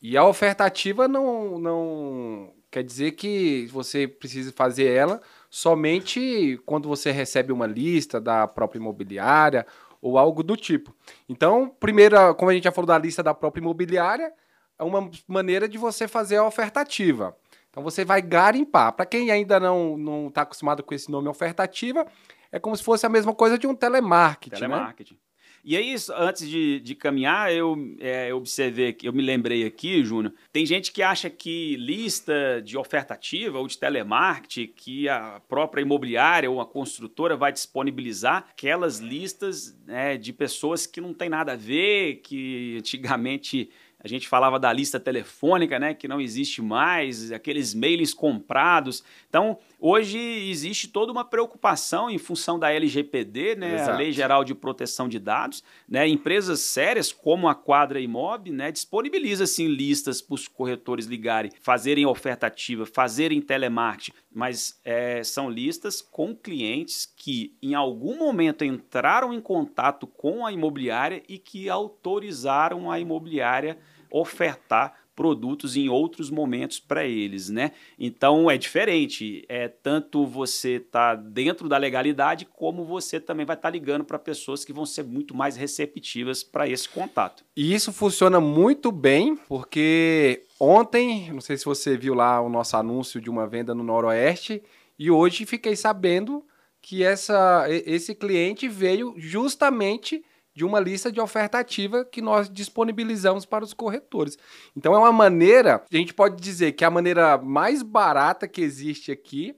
E 0.00 0.16
a 0.16 0.24
oferta 0.24 0.64
ativa 0.64 1.08
não, 1.08 1.58
não 1.58 2.52
quer 2.70 2.84
dizer 2.84 3.12
que 3.12 3.66
você 3.66 4.06
precisa 4.06 4.52
fazer 4.52 4.86
ela 4.86 5.20
somente 5.50 6.60
quando 6.66 6.88
você 6.88 7.10
recebe 7.10 7.52
uma 7.52 7.66
lista 7.66 8.20
da 8.20 8.46
própria 8.46 8.78
imobiliária 8.78 9.66
ou 10.00 10.18
algo 10.18 10.42
do 10.42 10.56
tipo. 10.56 10.94
Então, 11.28 11.74
primeiro, 11.80 12.34
como 12.34 12.50
a 12.50 12.54
gente 12.54 12.64
já 12.64 12.72
falou 12.72 12.86
da 12.86 12.98
lista 12.98 13.22
da 13.22 13.34
própria 13.34 13.60
imobiliária, 13.60 14.32
é 14.78 14.84
uma 14.84 15.10
maneira 15.26 15.68
de 15.68 15.76
você 15.76 16.06
fazer 16.06 16.36
a 16.36 16.46
oferta 16.46 16.80
ativa. 16.80 17.36
Então 17.78 17.84
você 17.84 18.04
vai 18.04 18.20
garimpar. 18.20 18.92
Para 18.92 19.06
quem 19.06 19.30
ainda 19.30 19.60
não 19.60 20.26
está 20.26 20.42
acostumado 20.42 20.82
com 20.82 20.92
esse 20.92 21.08
nome 21.08 21.28
oferta 21.28 21.62
ativa, 21.62 22.04
é 22.50 22.58
como 22.58 22.76
se 22.76 22.82
fosse 22.82 23.06
a 23.06 23.08
mesma 23.08 23.32
coisa 23.32 23.56
de 23.56 23.68
um 23.68 23.74
telemarketing. 23.74 24.56
Né? 24.56 24.60
Telemarketing. 24.68 25.14
Né? 25.14 25.20
E 25.64 25.76
aí, 25.76 25.94
antes 26.16 26.48
de, 26.48 26.80
de 26.80 26.94
caminhar, 26.96 27.52
eu 27.52 27.76
é, 28.00 28.34
observei, 28.34 28.96
eu 29.02 29.12
me 29.12 29.22
lembrei 29.22 29.64
aqui, 29.64 30.02
Júnior, 30.02 30.32
tem 30.52 30.66
gente 30.66 30.90
que 30.90 31.02
acha 31.02 31.28
que 31.30 31.76
lista 31.76 32.60
de 32.64 32.76
oferta 32.76 33.14
ativa 33.14 33.58
ou 33.58 33.66
de 33.66 33.78
telemarketing, 33.78 34.72
que 34.74 35.08
a 35.08 35.40
própria 35.48 35.82
imobiliária 35.82 36.50
ou 36.50 36.60
a 36.60 36.66
construtora 36.66 37.36
vai 37.36 37.52
disponibilizar 37.52 38.46
aquelas 38.50 38.98
listas 38.98 39.76
né, 39.86 40.16
de 40.16 40.32
pessoas 40.32 40.84
que 40.86 41.00
não 41.00 41.14
tem 41.14 41.28
nada 41.28 41.52
a 41.52 41.56
ver, 41.56 42.22
que 42.24 42.76
antigamente 42.78 43.70
a 44.00 44.06
gente 44.06 44.28
falava 44.28 44.58
da 44.60 44.72
lista 44.72 45.00
telefônica, 45.00 45.78
né, 45.78 45.92
que 45.92 46.06
não 46.06 46.20
existe 46.20 46.62
mais, 46.62 47.32
aqueles 47.32 47.74
mails 47.74 48.14
comprados. 48.14 49.02
Então, 49.28 49.58
hoje 49.78 50.18
existe 50.18 50.88
toda 50.88 51.12
uma 51.12 51.24
preocupação 51.24 52.10
em 52.10 52.18
função 52.18 52.58
da 52.58 52.72
LGPD, 52.72 53.54
né, 53.56 53.82
a 53.82 53.96
Lei 53.96 54.12
Geral 54.12 54.44
de 54.44 54.54
Proteção 54.54 55.08
de 55.08 55.18
Dados, 55.18 55.62
né, 55.88 56.06
empresas 56.08 56.60
sérias 56.60 57.12
como 57.12 57.48
a 57.48 57.54
Quadra 57.54 58.00
Imob, 58.00 58.50
né, 58.50 58.72
disponibiliza 58.72 59.44
assim 59.44 59.66
listas 59.66 60.20
para 60.20 60.34
os 60.34 60.48
corretores 60.48 61.06
ligarem, 61.06 61.50
fazerem 61.60 62.06
oferta 62.06 62.46
ativa, 62.46 62.84
fazerem 62.84 63.40
telemarketing, 63.40 64.12
mas 64.30 64.80
é, 64.84 65.22
são 65.22 65.50
listas 65.50 66.00
com 66.02 66.34
clientes 66.34 67.06
que 67.16 67.56
em 67.62 67.74
algum 67.74 68.16
momento 68.16 68.64
entraram 68.64 69.32
em 69.32 69.40
contato 69.40 70.06
com 70.06 70.44
a 70.44 70.52
imobiliária 70.52 71.22
e 71.28 71.38
que 71.38 71.68
autorizaram 71.68 72.90
a 72.90 72.98
imobiliária 72.98 73.78
ofertar 74.10 74.94
produtos 75.18 75.76
em 75.76 75.88
outros 75.88 76.30
momentos 76.30 76.78
para 76.78 77.04
eles, 77.04 77.48
né? 77.48 77.72
Então 77.98 78.48
é 78.48 78.56
diferente, 78.56 79.44
é 79.48 79.66
tanto 79.66 80.24
você 80.24 80.78
tá 80.78 81.16
dentro 81.16 81.68
da 81.68 81.76
legalidade 81.76 82.46
como 82.46 82.84
você 82.84 83.18
também 83.18 83.44
vai 83.44 83.56
estar 83.56 83.66
tá 83.66 83.72
ligando 83.72 84.04
para 84.04 84.16
pessoas 84.16 84.64
que 84.64 84.72
vão 84.72 84.86
ser 84.86 85.02
muito 85.02 85.34
mais 85.34 85.56
receptivas 85.56 86.44
para 86.44 86.68
esse 86.68 86.88
contato. 86.88 87.44
E 87.56 87.74
isso 87.74 87.92
funciona 87.92 88.38
muito 88.38 88.92
bem, 88.92 89.36
porque 89.48 90.44
ontem, 90.60 91.32
não 91.32 91.40
sei 91.40 91.56
se 91.56 91.64
você 91.64 91.96
viu 91.96 92.14
lá 92.14 92.40
o 92.40 92.48
nosso 92.48 92.76
anúncio 92.76 93.20
de 93.20 93.28
uma 93.28 93.44
venda 93.44 93.74
no 93.74 93.82
Noroeste, 93.82 94.62
e 94.96 95.10
hoje 95.10 95.44
fiquei 95.44 95.74
sabendo 95.74 96.44
que 96.80 97.02
essa, 97.02 97.66
esse 97.68 98.14
cliente 98.14 98.68
veio 98.68 99.16
justamente 99.16 100.22
de 100.58 100.64
uma 100.64 100.80
lista 100.80 101.12
de 101.12 101.20
oferta 101.20 101.56
ativa 101.56 102.04
que 102.04 102.20
nós 102.20 102.50
disponibilizamos 102.50 103.46
para 103.46 103.62
os 103.62 103.72
corretores. 103.72 104.36
Então 104.76 104.92
é 104.92 104.98
uma 104.98 105.12
maneira, 105.12 105.84
a 105.88 105.96
gente 105.96 106.12
pode 106.12 106.42
dizer 106.42 106.72
que 106.72 106.82
é 106.82 106.86
a 106.88 106.90
maneira 106.90 107.38
mais 107.38 107.80
barata 107.80 108.48
que 108.48 108.60
existe 108.60 109.12
aqui 109.12 109.54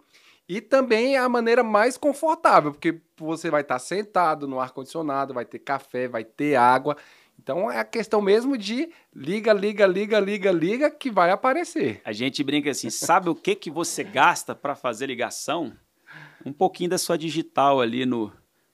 e 0.47 0.61
também 0.61 1.17
é 1.17 1.19
a 1.19 1.27
maneira 1.27 1.63
mais 1.63 1.97
confortável, 1.97 2.73
porque 2.73 3.01
você 3.17 3.49
vai 3.51 3.63
estar 3.63 3.79
sentado 3.79 4.47
no 4.47 4.61
ar 4.61 4.73
condicionado, 4.73 5.33
vai 5.33 5.47
ter 5.47 5.61
café, 5.61 6.07
vai 6.07 6.23
ter 6.23 6.57
água. 6.57 6.99
Então 7.43 7.73
é 7.73 7.79
a 7.79 7.85
questão 7.85 8.21
mesmo 8.21 8.59
de 8.59 8.91
liga, 9.17 9.55
liga, 9.55 9.87
liga, 9.87 10.21
liga, 10.21 10.53
liga 10.53 10.91
que 10.91 11.11
vai 11.11 11.31
aparecer. 11.31 12.03
A 12.05 12.13
gente 12.13 12.45
brinca 12.45 12.71
assim, 12.71 12.91
sabe 12.91 13.31
o 13.31 13.35
que 13.35 13.55
que 13.55 13.71
você 13.71 14.05
gasta 14.05 14.55
para 14.55 14.75
fazer 14.75 15.07
ligação? 15.07 15.73
Um 16.45 16.53
pouquinho 16.53 16.91
da 16.91 16.99
sua 16.99 17.17
digital 17.17 17.81
ali 17.81 18.05
no 18.05 18.31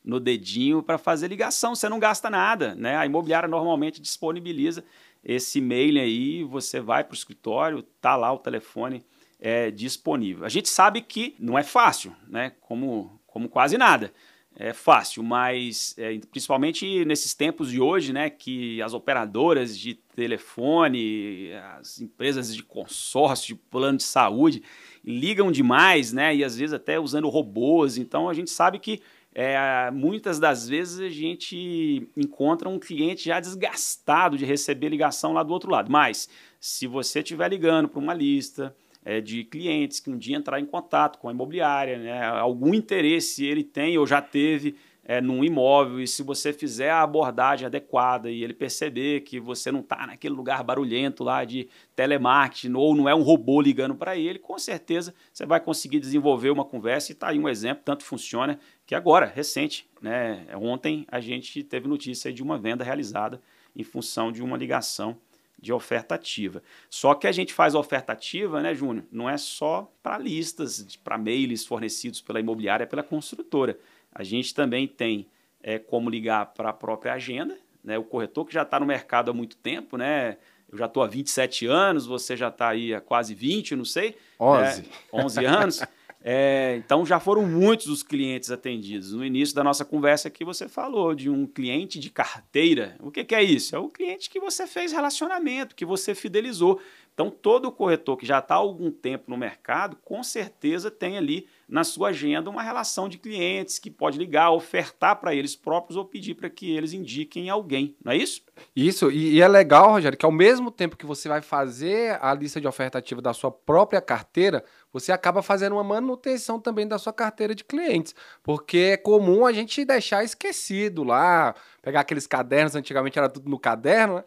no 0.06 0.20
dedinho 0.20 0.84
para 0.84 0.96
fazer 0.96 1.26
ligação. 1.26 1.74
Você 1.74 1.88
não 1.88 1.98
gasta 1.98 2.30
nada, 2.30 2.76
né? 2.76 2.96
A 2.96 3.04
imobiliária 3.04 3.48
normalmente 3.48 4.00
disponibiliza 4.00 4.84
esse 5.24 5.58
e-mail 5.58 6.00
aí, 6.00 6.44
você 6.44 6.80
vai 6.80 7.02
para 7.02 7.12
o 7.12 7.16
escritório, 7.16 7.82
tá 8.00 8.14
lá 8.14 8.32
o 8.32 8.38
telefone 8.38 9.04
é, 9.40 9.72
disponível. 9.72 10.44
A 10.44 10.48
gente 10.48 10.68
sabe 10.68 11.02
que 11.02 11.34
não 11.40 11.58
é 11.58 11.64
fácil, 11.64 12.14
né? 12.28 12.52
Como, 12.60 13.20
como 13.26 13.48
quase 13.48 13.76
nada. 13.76 14.12
É 14.58 14.72
fácil, 14.72 15.22
mas 15.22 15.94
é, 15.98 16.18
principalmente 16.30 17.04
nesses 17.04 17.34
tempos 17.34 17.70
de 17.70 17.78
hoje, 17.78 18.10
né, 18.10 18.30
que 18.30 18.80
as 18.80 18.94
operadoras 18.94 19.78
de 19.78 19.92
telefone, 19.92 21.52
as 21.78 22.00
empresas 22.00 22.54
de 22.54 22.62
consórcio, 22.62 23.54
de 23.54 23.62
plano 23.70 23.98
de 23.98 24.04
saúde, 24.04 24.62
ligam 25.04 25.52
demais, 25.52 26.10
né, 26.10 26.34
e 26.34 26.42
às 26.42 26.56
vezes 26.56 26.72
até 26.72 26.98
usando 26.98 27.28
robôs. 27.28 27.98
Então 27.98 28.30
a 28.30 28.32
gente 28.32 28.48
sabe 28.48 28.78
que 28.78 29.02
é, 29.38 29.90
muitas 29.90 30.38
das 30.38 30.66
vezes 30.66 30.99
a 30.99 31.11
gente 31.11 32.09
encontra 32.16 32.70
um 32.70 32.79
cliente 32.79 33.27
já 33.27 33.38
desgastado 33.38 34.38
de 34.38 34.46
receber 34.46 34.88
ligação 34.88 35.35
lá 35.35 35.42
do 35.42 35.53
outro 35.53 35.70
lado. 35.70 35.92
Mas 35.92 36.27
se 36.59 36.87
você 36.87 37.18
estiver 37.18 37.51
ligando 37.51 37.87
para 37.87 37.99
uma 38.01 38.14
lista 38.14 38.75
é, 39.05 39.20
de 39.20 39.44
clientes 39.44 40.01
que 40.01 40.09
um 40.09 40.16
dia 40.16 40.38
entrar 40.38 40.59
em 40.59 40.64
contato 40.64 41.18
com 41.18 41.29
a 41.29 41.33
imobiliária, 41.33 41.99
né, 41.99 42.25
algum 42.25 42.72
interesse 42.72 43.44
ele 43.44 43.62
tem 43.62 43.99
ou 43.99 44.07
já 44.07 44.22
teve 44.22 44.75
é, 45.08 45.20
num 45.20 45.44
imóvel, 45.44 46.00
e 46.00 46.06
se 46.06 46.20
você 46.20 46.52
fizer 46.52 46.90
a 46.90 47.02
abordagem 47.02 47.64
adequada 47.64 48.28
e 48.28 48.42
ele 48.42 48.52
perceber 48.52 49.20
que 49.20 49.38
você 49.38 49.70
não 49.70 49.78
está 49.78 50.04
naquele 50.04 50.34
lugar 50.34 50.64
barulhento 50.64 51.22
lá 51.22 51.44
de 51.44 51.68
telemarketing 51.94 52.74
ou 52.74 52.92
não 52.92 53.08
é 53.08 53.14
um 53.14 53.22
robô 53.22 53.60
ligando 53.60 53.94
para 53.94 54.16
ele, 54.16 54.40
com 54.40 54.58
certeza 54.58 55.14
você 55.32 55.46
vai 55.46 55.60
conseguir 55.60 56.00
desenvolver 56.00 56.50
uma 56.50 56.64
conversa 56.64 57.12
e 57.12 57.14
está 57.14 57.28
aí 57.28 57.38
um 57.38 57.48
exemplo, 57.48 57.84
tanto 57.84 58.02
funciona 58.02 58.58
que 58.84 58.96
agora, 58.96 59.26
recente, 59.26 59.88
né, 60.02 60.44
ontem 60.56 61.06
a 61.08 61.20
gente 61.20 61.62
teve 61.62 61.86
notícia 61.86 62.32
de 62.32 62.42
uma 62.42 62.58
venda 62.58 62.82
realizada 62.82 63.40
em 63.76 63.84
função 63.84 64.32
de 64.32 64.42
uma 64.42 64.56
ligação 64.56 65.16
de 65.58 65.72
oferta 65.72 66.14
ativa. 66.14 66.62
Só 66.90 67.14
que 67.14 67.26
a 67.26 67.32
gente 67.32 67.52
faz 67.52 67.74
oferta 67.74 68.12
ativa, 68.12 68.60
né, 68.60 68.74
Júnior? 68.74 69.04
Não 69.10 69.28
é 69.28 69.36
só 69.36 69.90
para 70.02 70.18
listas, 70.18 70.96
para 71.02 71.16
mails 71.16 71.64
fornecidos 71.64 72.20
pela 72.20 72.40
imobiliária, 72.40 72.86
pela 72.86 73.02
construtora. 73.02 73.78
A 74.16 74.24
gente 74.24 74.55
também 74.55 74.88
tem 74.88 75.26
é, 75.62 75.79
como 75.79 76.09
ligar 76.09 76.46
para 76.55 76.70
a 76.70 76.72
própria 76.72 77.12
agenda, 77.12 77.59
né? 77.85 77.98
O 77.98 78.05
corretor 78.05 78.46
que 78.46 78.55
já 78.55 78.62
está 78.62 78.81
no 78.81 78.87
mercado 78.87 79.31
há 79.31 79.35
muito 79.35 79.59
tempo, 79.59 79.98
né? 79.98 80.38
Eu 80.72 80.79
já 80.79 80.87
estou 80.87 81.02
há 81.02 81.07
27 81.07 81.66
anos, 81.66 82.07
você 82.07 82.35
já 82.35 82.48
está 82.48 82.68
aí 82.70 82.94
há 82.94 83.00
quase 83.00 83.35
20, 83.35 83.76
não 83.76 83.85
sei. 83.85 84.16
11. 84.40 84.81
Né? 84.81 84.88
11 85.12 85.44
anos. 85.44 85.83
É, 86.22 86.76
então 86.79 87.05
já 87.05 87.20
foram 87.20 87.46
muitos 87.46 87.88
os 87.88 88.02
clientes 88.02 88.50
atendidos. 88.50 89.12
No 89.12 89.22
início 89.22 89.55
da 89.55 89.62
nossa 89.62 89.85
conversa 89.85 90.29
aqui 90.29 90.44
você 90.46 90.66
falou 90.66 91.14
de 91.14 91.29
um 91.29 91.46
cliente 91.46 92.00
de 92.00 92.09
carteira. 92.09 92.96
O 93.00 93.11
que, 93.11 93.22
que 93.22 93.35
é 93.35 93.42
isso? 93.42 93.76
É 93.76 93.79
o 93.79 93.90
cliente 93.90 94.31
que 94.31 94.40
você 94.40 94.66
fez 94.66 94.92
relacionamento, 94.92 95.76
que 95.76 95.85
você 95.85 96.14
fidelizou. 96.14 96.81
Então 97.12 97.31
todo 97.31 97.70
corretor 97.70 98.16
que 98.16 98.24
já 98.24 98.38
está 98.38 98.55
há 98.55 98.59
algum 98.59 98.90
tempo 98.90 99.31
no 99.31 99.37
mercado, 99.37 99.94
com 100.02 100.22
certeza 100.24 100.90
tem 100.90 101.18
ali 101.18 101.46
na 101.68 101.83
sua 101.83 102.09
agenda 102.09 102.48
uma 102.48 102.62
relação 102.62 103.09
de 103.09 103.18
clientes 103.18 103.79
que 103.79 103.90
pode 103.90 104.18
ligar, 104.18 104.50
ofertar 104.50 105.16
para 105.16 105.35
eles 105.35 105.57
próprios 105.57 105.96
ou 105.96 106.05
pedir 106.05 106.35
para 106.35 106.48
que 106.48 106.70
eles 106.70 106.92
indiquem 106.92 107.50
alguém, 107.50 107.96
não 108.05 108.12
é 108.12 108.16
isso? 108.16 108.42
Isso, 108.74 109.11
e, 109.11 109.35
e, 109.35 109.42
é 109.42 109.48
legal, 109.48 109.90
Rogério, 109.90 110.16
que 110.16 110.24
ao 110.24 110.33
mesmo 110.33 110.70
tempo 110.70 110.96
que 110.96 111.05
você 111.05 111.29
vai 111.29 111.42
fazer 111.42 112.18
a 112.22 112.33
lista 112.33 112.61
de 112.61 112.68
oferta 112.68 112.98
ativa 112.98 113.20
da 113.20 113.35
sua 113.35 113.50
própria 113.50 114.00
carteira, 114.00 114.64
você 114.92 115.11
acaba 115.12 115.42
fazendo 115.42 115.72
uma 115.74 115.85
manutenção 115.85 116.61
também 116.61 116.87
da 116.87 116.98
sua 116.98 117.12
carteira 117.12 117.55
de 117.55 117.64
clientes, 117.64 118.14
porque 118.42 118.92
é 118.92 118.96
comum 118.96 119.44
a 119.44 119.52
gente 119.52 119.85
deixar 119.85 120.24
esquecido 120.24 121.02
lá, 121.02 121.55
pegar 121.83 122.00
aqueles 122.00 122.26
cadernos, 122.26 122.76
antigamente 122.76 123.18
era 123.18 123.29
tudo 123.29 123.50
no 123.50 123.59
caderno, 123.59 124.16
né? 124.16 124.24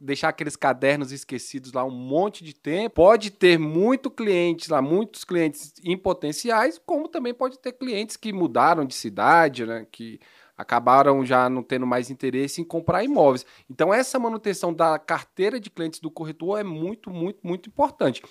Deixar 0.00 0.30
aqueles 0.30 0.56
cadernos 0.56 1.12
esquecidos 1.12 1.72
lá 1.72 1.84
um 1.84 1.90
monte 1.90 2.42
de 2.44 2.54
tempo. 2.54 2.96
Pode 2.96 3.30
ter 3.30 3.58
muito 3.58 4.10
clientes 4.10 4.68
lá, 4.68 4.82
muitos 4.82 5.24
clientes 5.24 5.72
em 5.84 5.96
potenciais, 5.96 6.80
como 6.84 7.08
também 7.08 7.32
pode 7.32 7.58
ter 7.58 7.72
clientes 7.72 8.16
que 8.16 8.32
mudaram 8.32 8.84
de 8.84 8.94
cidade, 8.94 9.64
né? 9.64 9.86
Que 9.90 10.18
acabaram 10.56 11.24
já 11.24 11.48
não 11.48 11.62
tendo 11.62 11.86
mais 11.86 12.10
interesse 12.10 12.60
em 12.60 12.64
comprar 12.64 13.02
imóveis. 13.02 13.46
Então, 13.68 13.94
essa 13.94 14.18
manutenção 14.18 14.74
da 14.74 14.98
carteira 14.98 15.58
de 15.58 15.70
clientes 15.70 16.00
do 16.00 16.10
corretor 16.10 16.58
é 16.60 16.64
muito, 16.64 17.10
muito, 17.10 17.38
muito 17.42 17.68
importante. 17.68 18.22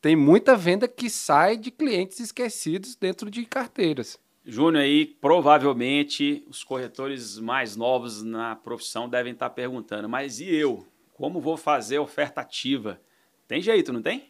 Tem 0.00 0.14
muita 0.16 0.56
venda 0.56 0.88
que 0.88 1.08
sai 1.08 1.56
de 1.56 1.70
clientes 1.70 2.20
esquecidos 2.20 2.96
dentro 2.96 3.30
de 3.30 3.44
carteiras. 3.44 4.18
Júnior, 4.50 4.82
aí 4.82 5.06
provavelmente 5.06 6.44
os 6.48 6.64
corretores 6.64 7.38
mais 7.38 7.76
novos 7.76 8.22
na 8.22 8.56
profissão 8.56 9.08
devem 9.08 9.32
estar 9.32 9.48
perguntando, 9.50 10.08
mas 10.08 10.40
e 10.40 10.52
eu? 10.52 10.84
Como 11.14 11.40
vou 11.40 11.56
fazer 11.56 12.00
oferta 12.00 12.40
ativa? 12.40 13.00
Tem 13.46 13.62
jeito, 13.62 13.92
não 13.92 14.02
tem? 14.02 14.28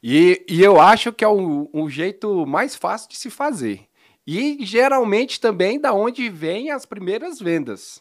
E, 0.00 0.44
e 0.48 0.62
eu 0.62 0.80
acho 0.80 1.12
que 1.12 1.24
é 1.24 1.28
o, 1.28 1.68
o 1.72 1.90
jeito 1.90 2.46
mais 2.46 2.76
fácil 2.76 3.08
de 3.08 3.16
se 3.16 3.30
fazer. 3.30 3.88
E 4.24 4.64
geralmente 4.64 5.40
também 5.40 5.80
da 5.80 5.92
onde 5.92 6.28
vêm 6.28 6.70
as 6.70 6.86
primeiras 6.86 7.40
vendas. 7.40 8.00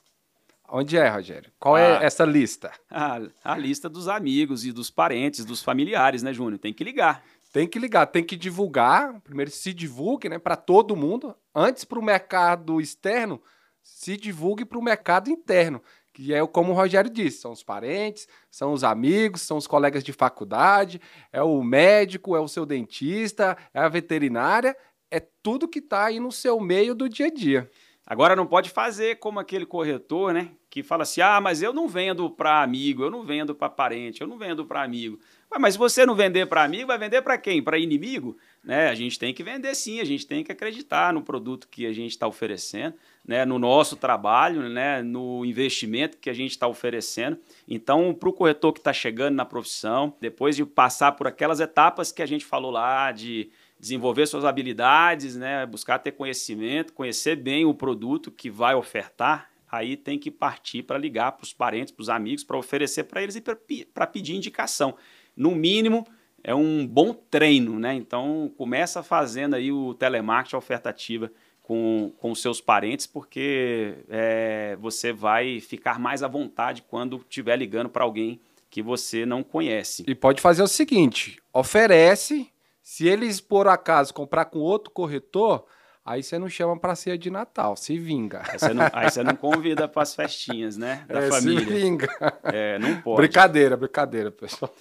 Onde 0.70 0.98
é, 0.98 1.08
Rogério? 1.08 1.52
Qual 1.60 1.78
é 1.78 1.98
ah, 1.98 2.04
é 2.04 2.06
essa 2.06 2.26
lista? 2.26 2.72
A, 2.92 3.22
a 3.44 3.58
lista 3.58 3.88
dos 3.88 4.08
amigos 4.08 4.66
e 4.66 4.72
dos 4.72 4.92
parentes, 4.92 5.46
dos 5.46 5.64
familiares, 5.64 6.22
né, 6.22 6.34
Júnior? 6.34 6.60
Tem 6.60 6.74
que 6.74 6.84
ligar. 6.84 7.24
Tem 7.52 7.68
que 7.68 7.80
ligar, 7.80 8.06
tem 8.08 8.24
que 8.24 8.36
divulgar. 8.36 9.20
Primeiro 9.22 9.52
se 9.52 9.74
divulgue, 9.74 10.30
né, 10.30 10.38
para 10.38 10.56
todo 10.56 10.96
mundo. 10.96 11.36
Antes 11.54 11.84
para 11.84 12.00
o 12.00 12.04
mercado 12.04 12.80
externo, 12.80 13.42
se 13.82 14.18
divulgue 14.18 14.66
para 14.66 14.78
o 14.78 14.84
mercado 14.84 15.30
interno, 15.30 15.82
que 16.14 16.34
é 16.34 16.46
como 16.46 16.72
o 16.72 16.76
Rogério 16.76 17.10
disse, 17.10 17.42
são 17.42 17.52
os 17.52 17.64
parentes, 17.64 18.28
são 18.52 18.74
os 18.74 18.84
amigos, 18.84 19.42
são 19.42 19.58
os 19.58 19.66
colegas 19.66 20.04
de 20.04 20.12
faculdade, 20.12 21.00
é 21.32 21.42
o 21.42 21.64
médico, 21.64 22.36
é 22.36 22.40
o 22.40 22.48
seu 22.48 22.66
dentista, 22.66 23.58
é 23.74 23.80
a 23.80 23.88
veterinária, 23.88 24.76
é 25.10 25.20
tudo 25.20 25.68
que 25.68 25.80
está 25.80 26.06
aí 26.06 26.20
no 26.20 26.32
seu 26.32 26.60
meio 26.60 26.94
do 26.94 27.08
dia 27.08 27.28
a 27.28 27.34
dia. 27.34 27.70
Agora 28.06 28.36
não 28.36 28.46
pode 28.46 28.70
fazer 28.70 29.20
como 29.20 29.40
aquele 29.40 29.66
corretor, 29.66 30.34
né? 30.34 30.52
Que 30.70 30.82
fala 30.82 31.04
assim: 31.04 31.22
ah, 31.22 31.42
mas 31.42 31.62
eu 31.62 31.74
não 31.74 31.88
vendo 31.88 32.30
para 32.30 32.62
amigo, 32.64 33.04
eu 33.04 33.12
não 33.12 33.24
vendo 33.24 33.54
para 33.54 33.70
parente, 33.70 34.22
eu 34.22 34.28
não 34.28 34.38
vendo 34.38 34.66
para 34.66 34.82
amigo. 34.82 35.20
Mas 35.60 35.74
se 35.74 35.80
você 35.80 36.06
não 36.06 36.14
vender 36.14 36.46
para 36.46 36.64
amigo, 36.64 36.88
vai 36.88 36.98
vender 36.98 37.22
para 37.22 37.38
quem? 37.38 37.64
Para 37.64 37.80
inimigo? 37.80 38.38
Né? 38.64 38.90
A 38.90 38.96
gente 38.96 39.18
tem 39.18 39.34
que 39.34 39.44
vender 39.44 39.74
sim, 39.76 40.00
a 40.00 40.04
gente 40.04 40.28
tem 40.28 40.44
que 40.44 40.52
acreditar 40.52 41.14
no 41.14 41.22
produto 41.22 41.68
que 41.68 41.86
a 41.86 41.94
gente 41.94 42.12
está 42.12 42.28
oferecendo, 42.28 42.96
né? 43.26 43.46
no 43.46 43.58
nosso 43.58 43.96
trabalho, 43.96 44.70
né? 44.70 45.02
no 45.02 45.44
investimento 45.46 46.18
que 46.18 46.30
a 46.30 46.34
gente 46.34 46.52
está 46.52 46.68
oferecendo. 46.68 47.40
Então, 47.68 48.14
para 48.14 48.30
o 48.30 48.34
corretor 48.34 48.74
que 48.74 48.80
está 48.80 48.94
chegando 48.94 49.36
na 49.36 49.46
profissão, 49.46 50.14
depois 50.20 50.56
de 50.56 50.66
passar 50.66 51.14
por 51.14 51.28
aquelas 51.28 51.60
etapas 51.60 52.12
que 52.12 52.22
a 52.22 52.26
gente 52.26 52.46
falou 52.46 52.70
lá 52.70 53.12
de 53.12 53.50
desenvolver 53.80 54.26
suas 54.28 54.46
habilidades, 54.46 55.36
né, 55.36 55.66
buscar 55.66 56.00
ter 56.00 56.12
conhecimento, 56.12 56.94
conhecer 56.94 57.36
bem 57.36 57.66
o 57.66 57.74
produto 57.74 58.32
que 58.32 58.50
vai 58.50 58.76
ofertar, 58.76 59.50
aí 59.70 59.96
tem 59.96 60.18
que 60.18 60.32
partir 60.32 60.84
para 60.84 60.98
ligar 60.98 61.34
para 61.34 61.44
os 61.44 61.54
parentes, 61.54 61.92
para 61.92 62.02
os 62.02 62.10
amigos, 62.10 62.44
para 62.44 62.58
oferecer 62.58 63.04
para 63.04 63.22
eles 63.22 63.36
e 63.36 63.42
para 63.42 64.08
pedir 64.08 64.36
indicação. 64.36 64.96
No 65.38 65.52
mínimo, 65.52 66.06
é 66.44 66.54
um 66.54 66.86
bom 66.86 67.14
treino, 67.14 67.80
né? 67.80 67.94
Então, 67.94 68.52
começa 68.58 69.04
fazendo 69.04 69.56
aí 69.56 69.72
o 69.72 69.94
telemarketing, 69.94 70.56
a 70.56 70.60
oferta 70.60 70.90
ativa 70.90 71.32
com, 71.62 72.12
com 72.18 72.32
os 72.32 72.42
seus 72.42 72.60
parentes, 72.60 73.06
porque 73.06 73.96
é, 74.10 74.78
você 74.80 75.14
vai 75.14 75.60
ficar 75.60 76.00
mais 76.00 76.24
à 76.24 76.28
vontade 76.28 76.84
quando 76.88 77.18
estiver 77.18 77.58
ligando 77.58 77.90
para 77.90 78.04
alguém 78.04 78.40
que 78.70 78.82
você 78.82 79.26
não 79.26 79.44
conhece. 79.44 80.04
E 80.08 80.16
pode 80.16 80.42
fazer 80.42 80.64
o 80.64 80.68
seguinte: 80.68 81.38
oferece 81.54 82.50
se 82.82 83.06
eles, 83.06 83.42
por 83.42 83.68
acaso, 83.68 84.14
comprar 84.14 84.46
com 84.46 84.60
outro 84.60 84.90
corretor, 84.92 85.66
aí 86.06 86.24
você 86.24 86.40
não 86.40 86.48
chama 86.48 86.80
para 86.80 86.96
ceia 86.96 87.18
de 87.18 87.30
Natal, 87.30 87.76
se 87.76 87.98
vinga. 88.00 88.44
Aí 88.48 88.58
você 88.58 88.74
não, 88.74 88.86
aí 88.94 89.12
você 89.12 89.24
não 89.24 89.36
convida 89.36 89.90
para 89.90 90.04
as 90.04 90.16
festinhas, 90.16 90.78
né? 90.78 91.04
Da 91.10 91.20
é, 91.20 91.30
família. 91.30 91.66
Se 91.66 91.66
vinga. 91.66 92.08
É, 92.46 92.80
não 92.80 93.02
pode. 93.02 93.18
Brincadeira, 93.18 93.76
brincadeira, 93.76 94.32
pessoal. 94.32 94.74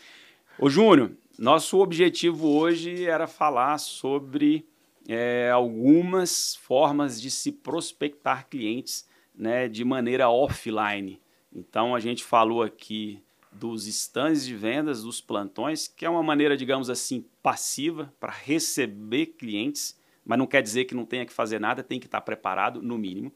Ô, 0.58 0.70
Júnior, 0.70 1.12
nosso 1.38 1.78
objetivo 1.80 2.48
hoje 2.48 3.04
era 3.04 3.26
falar 3.26 3.76
sobre 3.76 4.66
é, 5.06 5.50
algumas 5.50 6.56
formas 6.56 7.20
de 7.20 7.30
se 7.30 7.52
prospectar 7.52 8.48
clientes 8.48 9.06
né, 9.34 9.68
de 9.68 9.84
maneira 9.84 10.30
offline. 10.30 11.20
Então, 11.54 11.94
a 11.94 12.00
gente 12.00 12.24
falou 12.24 12.62
aqui 12.62 13.22
dos 13.52 13.86
stands 13.86 14.46
de 14.46 14.56
vendas, 14.56 15.02
dos 15.02 15.20
plantões, 15.20 15.86
que 15.88 16.06
é 16.06 16.08
uma 16.08 16.22
maneira, 16.22 16.56
digamos 16.56 16.88
assim, 16.88 17.26
passiva 17.42 18.10
para 18.18 18.32
receber 18.32 19.26
clientes, 19.26 20.00
mas 20.24 20.38
não 20.38 20.46
quer 20.46 20.62
dizer 20.62 20.86
que 20.86 20.94
não 20.94 21.04
tenha 21.04 21.26
que 21.26 21.34
fazer 21.34 21.60
nada, 21.60 21.82
tem 21.82 22.00
que 22.00 22.06
estar 22.06 22.22
preparado, 22.22 22.80
no 22.80 22.96
mínimo. 22.96 23.30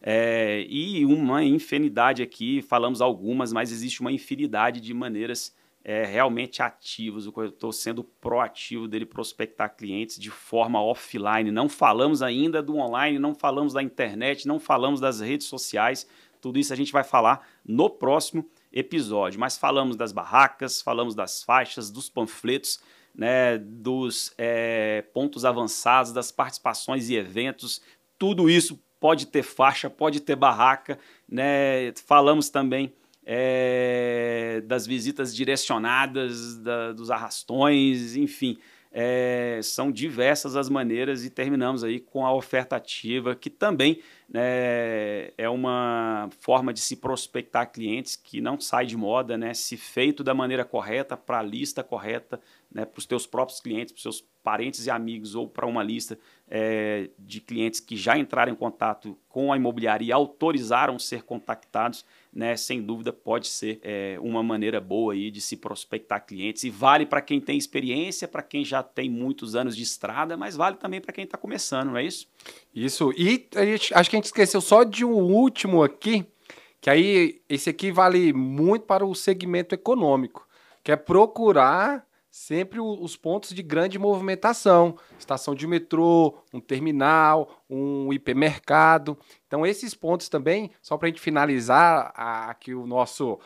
É, 0.00 0.64
e 0.66 1.04
uma 1.04 1.44
infinidade 1.44 2.22
aqui, 2.22 2.62
falamos 2.62 3.02
algumas, 3.02 3.52
mas 3.52 3.70
existe 3.70 4.00
uma 4.00 4.10
infinidade 4.10 4.80
de 4.80 4.94
maneiras 4.94 5.54
é, 5.84 6.02
realmente 6.02 6.62
ativos, 6.62 7.26
o 7.26 7.32
corretor 7.32 7.70
sendo 7.72 8.02
proativo 8.02 8.88
dele 8.88 9.04
prospectar 9.04 9.76
clientes 9.76 10.18
de 10.18 10.30
forma 10.30 10.82
offline. 10.82 11.50
Não 11.50 11.68
falamos 11.68 12.22
ainda 12.22 12.62
do 12.62 12.78
online, 12.78 13.18
não 13.18 13.34
falamos 13.34 13.74
da 13.74 13.82
internet, 13.82 14.48
não 14.48 14.58
falamos 14.58 14.98
das 14.98 15.20
redes 15.20 15.46
sociais. 15.46 16.08
Tudo 16.40 16.58
isso 16.58 16.72
a 16.72 16.76
gente 16.76 16.90
vai 16.90 17.04
falar 17.04 17.46
no 17.62 17.90
próximo 17.90 18.48
episódio. 18.72 19.38
Mas 19.38 19.58
falamos 19.58 19.94
das 19.94 20.10
barracas, 20.10 20.80
falamos 20.80 21.14
das 21.14 21.42
faixas, 21.42 21.90
dos 21.90 22.08
panfletos, 22.08 22.80
né, 23.14 23.58
dos 23.58 24.32
é, 24.38 25.02
pontos 25.12 25.44
avançados, 25.44 26.12
das 26.12 26.32
participações 26.32 27.10
e 27.10 27.14
eventos. 27.14 27.82
Tudo 28.18 28.48
isso 28.48 28.82
pode 28.98 29.26
ter 29.26 29.42
faixa, 29.42 29.90
pode 29.90 30.20
ter 30.20 30.34
barraca. 30.34 30.98
Né? 31.28 31.92
Falamos 32.06 32.48
também 32.48 32.94
é, 33.26 34.62
das 34.66 34.86
visitas 34.86 35.34
direcionadas, 35.34 36.58
da, 36.58 36.92
dos 36.92 37.10
arrastões, 37.10 38.16
enfim. 38.16 38.58
É, 38.96 39.58
são 39.62 39.90
diversas 39.90 40.54
as 40.54 40.68
maneiras 40.68 41.24
e 41.24 41.30
terminamos 41.30 41.82
aí 41.82 41.98
com 41.98 42.24
a 42.24 42.32
oferta 42.32 42.76
ativa, 42.76 43.34
que 43.34 43.50
também 43.50 44.00
né, 44.34 45.30
é 45.38 45.48
uma 45.48 46.28
forma 46.40 46.74
de 46.74 46.80
se 46.80 46.96
prospectar 46.96 47.70
clientes 47.70 48.16
que 48.16 48.40
não 48.40 48.58
sai 48.58 48.84
de 48.84 48.96
moda, 48.96 49.38
né, 49.38 49.54
se 49.54 49.76
feito 49.76 50.24
da 50.24 50.34
maneira 50.34 50.64
correta, 50.64 51.16
para 51.16 51.38
a 51.38 51.42
lista 51.42 51.84
correta, 51.84 52.40
né, 52.68 52.84
para 52.84 52.98
os 52.98 53.06
teus 53.06 53.28
próprios 53.28 53.60
clientes, 53.60 53.92
para 53.92 53.98
os 53.98 54.02
seus 54.02 54.28
parentes 54.42 54.86
e 54.86 54.90
amigos 54.90 55.36
ou 55.36 55.48
para 55.48 55.64
uma 55.66 55.84
lista 55.84 56.18
é, 56.50 57.10
de 57.16 57.40
clientes 57.40 57.78
que 57.78 57.96
já 57.96 58.18
entraram 58.18 58.50
em 58.50 58.56
contato 58.56 59.16
com 59.28 59.52
a 59.52 59.56
imobiliária 59.56 60.04
e 60.04 60.10
autorizaram 60.10 60.98
ser 60.98 61.22
contactados, 61.22 62.04
né, 62.32 62.56
sem 62.56 62.82
dúvida 62.82 63.12
pode 63.12 63.46
ser 63.46 63.78
é, 63.84 64.18
uma 64.20 64.42
maneira 64.42 64.80
boa 64.80 65.12
aí 65.12 65.30
de 65.30 65.40
se 65.40 65.56
prospectar 65.56 66.26
clientes 66.26 66.64
e 66.64 66.70
vale 66.70 67.06
para 67.06 67.22
quem 67.22 67.40
tem 67.40 67.56
experiência, 67.56 68.26
para 68.26 68.42
quem 68.42 68.64
já 68.64 68.82
tem 68.82 69.08
muitos 69.08 69.54
anos 69.54 69.76
de 69.76 69.84
estrada, 69.84 70.36
mas 70.36 70.56
vale 70.56 70.76
também 70.76 71.00
para 71.00 71.12
quem 71.12 71.22
está 71.22 71.38
começando, 71.38 71.90
não 71.90 71.96
é 71.96 72.02
isso? 72.02 72.26
Isso, 72.74 73.12
e 73.16 73.48
gente, 73.54 73.94
acho 73.94 74.10
que 74.10 74.16
a 74.16 74.18
gente 74.18 74.24
esqueceu 74.26 74.60
só 74.60 74.82
de 74.82 75.04
um 75.04 75.32
último 75.32 75.82
aqui, 75.82 76.26
que 76.80 76.90
aí 76.90 77.40
esse 77.48 77.70
aqui 77.70 77.92
vale 77.92 78.32
muito 78.32 78.84
para 78.84 79.06
o 79.06 79.14
segmento 79.14 79.74
econômico, 79.74 80.46
que 80.82 80.92
é 80.92 80.96
procurar 80.96 82.06
sempre 82.34 82.80
os 82.80 83.16
pontos 83.16 83.50
de 83.50 83.62
grande 83.62 83.96
movimentação, 83.96 84.98
estação 85.16 85.54
de 85.54 85.68
metrô, 85.68 86.36
um 86.52 86.58
terminal, 86.58 87.62
um 87.70 88.12
hipermercado. 88.12 89.16
Então 89.46 89.64
esses 89.64 89.94
pontos 89.94 90.28
também, 90.28 90.72
só 90.82 90.98
para 90.98 91.06
a 91.06 91.10
gente 91.10 91.20
finalizar 91.20 92.12
aqui 92.16 92.74
o 92.74 92.88
nosso 92.88 93.38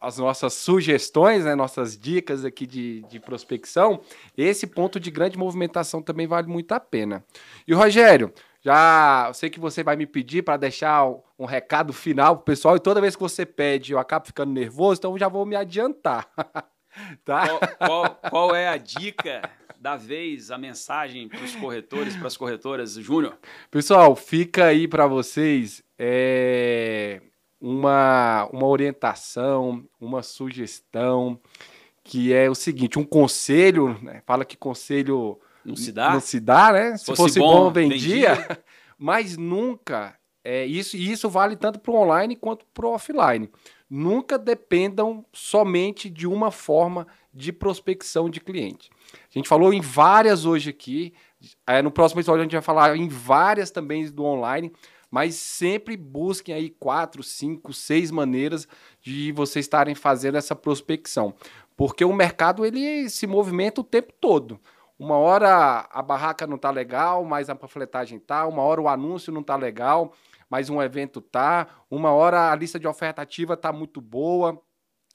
as 0.00 0.18
nossas 0.18 0.54
sugestões, 0.54 1.44
né, 1.44 1.54
nossas 1.54 1.98
dicas 1.98 2.44
aqui 2.44 2.66
de, 2.66 3.02
de 3.08 3.18
prospecção, 3.18 4.00
esse 4.36 4.66
ponto 4.66 5.00
de 5.00 5.10
grande 5.10 5.36
movimentação 5.36 6.00
também 6.00 6.26
vale 6.26 6.46
muito 6.46 6.72
a 6.72 6.80
pena. 6.80 7.24
E 7.66 7.74
Rogério, 7.74 8.32
já 8.60 9.26
eu 9.28 9.34
sei 9.34 9.50
que 9.50 9.60
você 9.60 9.82
vai 9.82 9.96
me 9.96 10.06
pedir 10.06 10.42
para 10.42 10.56
deixar 10.56 11.04
um 11.38 11.44
recado 11.44 11.92
final 11.92 12.36
pro 12.36 12.44
pessoal 12.44 12.76
e 12.76 12.80
toda 12.80 13.00
vez 13.00 13.16
que 13.16 13.22
você 13.22 13.44
pede 13.44 13.92
eu 13.92 13.98
acabo 13.98 14.26
ficando 14.26 14.52
nervoso, 14.52 14.98
então 14.98 15.18
já 15.18 15.28
vou 15.28 15.44
me 15.44 15.56
adiantar. 15.56 16.28
Tá? 17.24 17.46
Qual, 17.46 17.60
qual, 17.78 18.14
qual 18.30 18.56
é 18.56 18.66
a 18.66 18.76
dica 18.76 19.48
da 19.78 19.94
vez, 19.94 20.50
a 20.50 20.58
mensagem 20.58 21.28
para 21.28 21.44
os 21.44 21.54
corretores, 21.54 22.16
para 22.16 22.26
as 22.26 22.36
corretoras, 22.36 22.94
Júnior? 22.94 23.38
Pessoal, 23.70 24.16
fica 24.16 24.64
aí 24.64 24.88
para 24.88 25.06
vocês 25.06 25.84
é, 25.96 27.20
uma, 27.60 28.48
uma 28.52 28.66
orientação, 28.66 29.84
uma 30.00 30.22
sugestão, 30.22 31.38
que 32.04 32.32
é 32.32 32.48
o 32.48 32.54
seguinte: 32.54 32.98
um 32.98 33.04
conselho, 33.04 33.98
né? 34.02 34.22
fala 34.26 34.44
que 34.44 34.56
conselho 34.56 35.38
não 35.64 35.76
se 35.76 35.92
dá, 35.92 36.12
não 36.12 36.20
se 36.20 36.40
dá 36.40 36.72
né? 36.72 36.92
Se, 36.92 36.98
Se 36.98 37.06
fosse, 37.06 37.22
fosse, 37.22 37.38
bom, 37.38 37.64
bom 37.64 37.70
vendia, 37.72 38.34
vendia. 38.34 38.64
mas 38.98 39.36
nunca. 39.36 40.16
É, 40.44 40.64
isso, 40.64 40.96
e 40.96 41.10
isso 41.10 41.28
vale 41.28 41.56
tanto 41.56 41.78
para 41.78 41.92
o 41.92 41.96
online 41.96 42.34
quanto 42.34 42.64
para 42.72 42.86
o 42.86 42.92
offline 42.92 43.50
nunca 43.88 44.38
dependam 44.38 45.24
somente 45.32 46.10
de 46.10 46.26
uma 46.26 46.50
forma 46.50 47.06
de 47.32 47.52
prospecção 47.52 48.28
de 48.28 48.40
cliente. 48.40 48.90
A 49.14 49.38
gente 49.38 49.48
falou 49.48 49.72
em 49.72 49.80
várias 49.80 50.44
hoje 50.44 50.70
aqui, 50.70 51.14
é, 51.66 51.80
no 51.80 51.90
próximo 51.90 52.20
episódio 52.20 52.40
a 52.40 52.44
gente 52.44 52.52
vai 52.52 52.62
falar 52.62 52.96
em 52.96 53.08
várias 53.08 53.70
também 53.70 54.10
do 54.10 54.24
online, 54.24 54.72
mas 55.10 55.34
sempre 55.34 55.96
busquem 55.96 56.54
aí 56.54 56.70
quatro, 56.70 57.22
cinco, 57.22 57.72
seis 57.72 58.10
maneiras 58.10 58.68
de 59.00 59.32
vocês 59.32 59.64
estarem 59.64 59.94
fazendo 59.94 60.36
essa 60.36 60.54
prospecção, 60.54 61.34
porque 61.76 62.04
o 62.04 62.12
mercado 62.12 62.64
ele 62.64 63.08
se 63.08 63.26
movimenta 63.26 63.80
o 63.80 63.84
tempo 63.84 64.12
todo. 64.20 64.60
Uma 64.98 65.16
hora 65.16 65.88
a 65.90 66.02
barraca 66.02 66.46
não 66.46 66.56
está 66.56 66.70
legal, 66.70 67.24
mas 67.24 67.48
a 67.48 67.54
panfletagem 67.54 68.18
tá. 68.18 68.46
Uma 68.46 68.62
hora 68.62 68.80
o 68.80 68.88
anúncio 68.88 69.32
não 69.32 69.42
está 69.42 69.54
legal, 69.54 70.12
mas 70.50 70.68
um 70.68 70.82
evento 70.82 71.20
tá. 71.20 71.68
Uma 71.88 72.10
hora 72.10 72.50
a 72.50 72.56
lista 72.56 72.80
de 72.80 72.88
oferta 72.88 73.22
ativa 73.22 73.56
tá 73.56 73.72
muito 73.72 74.00
boa, 74.00 74.60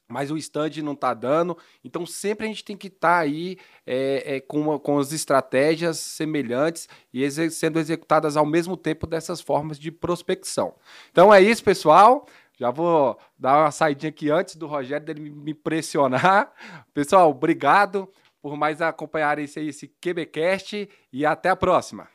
mas 0.08 0.32
o 0.32 0.38
stand 0.38 0.82
não 0.84 0.94
está 0.94 1.14
dando. 1.14 1.58
Então, 1.84 2.06
sempre 2.06 2.46
a 2.46 2.50
gente 2.50 2.64
tem 2.64 2.78
que 2.78 2.88
estar 2.88 3.18
tá 3.18 3.20
aí 3.20 3.58
é, 3.86 4.36
é, 4.36 4.40
com, 4.40 4.78
com 4.80 5.00
as 5.00 5.12
estratégias 5.12 5.98
semelhantes 5.98 6.88
e 7.14 7.30
sendo 7.50 7.80
executadas 7.80 8.38
ao 8.38 8.46
mesmo 8.46 8.78
tempo 8.78 9.08
dessas 9.08 9.42
formas 9.42 9.80
de 9.80 9.92
prospecção. 9.92 10.76
Então, 11.12 11.34
é 11.34 11.42
isso, 11.42 11.64
pessoal. 11.64 12.28
Já 12.56 12.70
vou 12.70 13.18
dar 13.38 13.64
uma 13.64 13.72
saidinha 13.72 14.10
aqui 14.10 14.30
antes 14.30 14.56
do 14.56 14.68
Rogério 14.68 15.06
dele 15.06 15.30
me 15.30 15.54
pressionar. 15.54 16.54
Pessoal, 16.94 17.32
obrigado 17.32 18.08
por 18.42 18.56
mais 18.56 18.82
acompanharem 18.82 19.46
esse, 19.46 19.60
esse 19.60 19.88
QBcast 19.88 20.88
e 21.12 21.26
até 21.26 21.50
a 21.50 21.56
próxima. 21.56 22.08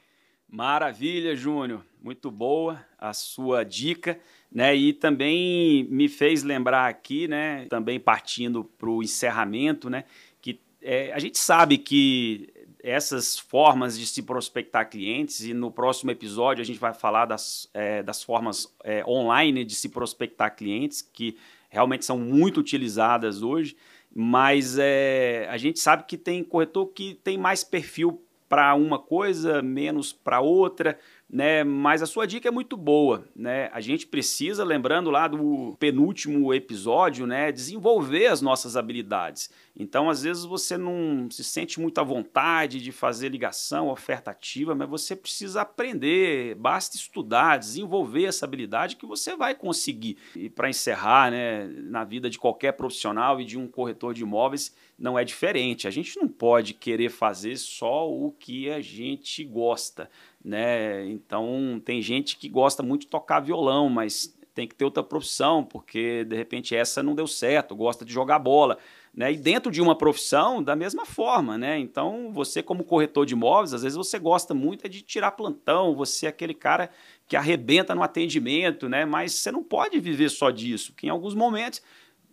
Maravilha, 0.49 1.35
Júnior. 1.35 1.88
Muito 2.01 2.31
boa 2.31 2.85
a 2.97 3.13
sua 3.13 3.65
dica, 3.65 4.19
né? 4.51 4.75
E 4.75 4.93
também 4.93 5.85
me 5.91 6.09
fez 6.09 6.43
lembrar 6.43 6.89
aqui, 6.89 7.27
né? 7.27 7.67
Também 7.69 7.99
partindo 7.99 8.65
para 8.65 8.89
o 8.89 9.03
encerramento, 9.03 9.91
né? 9.91 10.05
Que 10.41 10.61
é, 10.81 11.13
a 11.13 11.19
gente 11.19 11.39
sabe 11.39 11.77
que 11.77 12.49
essas 12.83 13.39
formas 13.39 13.99
de 13.99 14.07
se 14.07 14.23
prospectar 14.23 14.89
clientes, 14.89 15.45
e 15.45 15.53
no 15.53 15.71
próximo 15.71 16.11
episódio 16.11 16.63
a 16.63 16.65
gente 16.65 16.79
vai 16.79 16.95
falar 16.95 17.27
das, 17.27 17.69
é, 17.75 18.03
das 18.03 18.23
formas 18.23 18.73
é, 18.85 19.05
online 19.05 19.65
de 19.65 19.75
se 19.75 19.89
prospectar 19.89 20.55
clientes, 20.55 21.03
que 21.03 21.37
realmente 21.69 22.05
são 22.05 22.19
muito 22.19 22.61
utilizadas 22.61 23.43
hoje, 23.43 23.77
mas 24.15 24.79
é, 24.79 25.47
a 25.51 25.59
gente 25.59 25.79
sabe 25.81 26.05
que 26.05 26.17
tem 26.17 26.43
corretor 26.43 26.87
que 26.87 27.15
tem 27.23 27.37
mais 27.37 27.63
perfil 27.63 28.23
para 28.49 28.75
uma 28.75 28.99
coisa, 28.99 29.61
menos 29.61 30.13
para 30.13 30.41
outra, 30.41 30.99
né? 31.31 31.63
Mas 31.63 32.03
a 32.03 32.07
sua 32.07 32.27
dica 32.27 32.49
é 32.49 32.51
muito 32.51 32.77
boa, 32.77 33.25
né? 33.37 33.69
A 33.73 33.81
gente 33.81 34.07
precisa, 34.07 34.65
lembrando 34.65 35.11
lá 35.11 35.29
do 35.29 35.77
penúltimo 35.79 36.55
episódio, 36.55 37.27
né, 37.27 37.53
desenvolver 37.53 38.27
as 38.27 38.41
nossas 38.41 38.77
habilidades. 38.77 39.51
Então, 39.77 40.09
às 40.11 40.23
vezes 40.23 40.45
você 40.45 40.77
não 40.77 41.31
se 41.31 41.45
sente 41.45 41.79
muito 41.79 41.99
à 41.99 42.03
vontade 42.03 42.81
de 42.81 42.91
fazer 42.91 43.29
ligação, 43.29 43.89
oferta 43.89 44.31
ativa, 44.31 44.75
mas 44.75 44.89
você 44.89 45.15
precisa 45.15 45.61
aprender, 45.61 46.55
basta 46.57 46.97
estudar, 46.97 47.59
desenvolver 47.59 48.25
essa 48.25 48.45
habilidade 48.45 48.97
que 48.97 49.07
você 49.07 49.37
vai 49.37 49.55
conseguir. 49.55 50.17
E 50.35 50.49
para 50.49 50.71
encerrar, 50.71 51.31
né, 51.31 51.67
na 51.67 52.05
vida 52.05 52.29
de 52.31 52.39
qualquer 52.39 52.73
profissional 52.73 53.41
e 53.41 53.45
de 53.45 53.59
um 53.59 53.69
corretor 53.69 54.15
de 54.15 54.23
imóveis, 54.23 54.75
não 54.99 55.17
é 55.17 55.25
diferente. 55.25 55.87
A 55.87 55.91
gente 55.91 56.19
não 56.19 56.27
pode 56.27 56.75
querer 56.75 57.11
fazer 57.11 57.57
só 57.57 58.11
o 58.11 58.33
que 58.33 58.69
a 58.69 58.81
gente 58.81 59.45
gosta, 59.45 60.11
né? 60.45 61.07
Então, 61.09 61.81
tem 61.85 62.01
gente 62.01 62.37
que 62.37 62.49
gosta 62.49 62.83
muito 62.83 63.03
de 63.03 63.09
tocar 63.09 63.41
violão, 63.41 63.89
mas 63.89 64.37
tem 64.59 64.67
que 64.67 64.75
ter 64.75 64.85
outra 64.85 65.05
profissão, 65.05 65.63
porque 65.63 66.25
de 66.25 66.35
repente 66.35 66.75
essa 66.75 67.01
não 67.01 67.15
deu 67.15 67.29
certo, 67.29 67.77
gosta 67.77 68.05
de 68.05 68.13
jogar 68.13 68.41
bola. 68.41 68.77
Né? 69.15 69.33
E 69.33 69.37
dentro 69.37 69.71
de 69.71 69.81
uma 69.81 69.97
profissão, 69.97 70.61
da 70.61 70.75
mesma 70.75 71.07
forma, 71.07 71.57
né? 71.57 71.79
Então, 71.79 72.33
você 72.33 72.61
como 72.63 72.83
corretor 72.83 73.25
de 73.25 73.35
imóveis, 73.35 73.73
às 73.73 73.83
vezes 73.83 73.97
você 73.97 74.19
gosta 74.19 74.55
muito 74.55 74.85
é 74.85 74.89
de 74.89 75.01
tirar 75.03 75.31
plantão, 75.33 75.95
você 75.95 76.27
é 76.27 76.29
aquele 76.29 76.55
cara 76.55 76.91
que 77.29 77.37
arrebenta 77.37 77.95
no 77.95 78.03
atendimento, 78.03 78.89
né? 78.89 79.05
Mas 79.05 79.35
você 79.35 79.53
não 79.53 79.63
pode 79.63 80.01
viver 80.01 80.29
só 80.29 80.51
disso, 80.51 80.93
que 80.93 81.07
em 81.07 81.11
alguns 81.11 81.35
momentos 81.35 81.81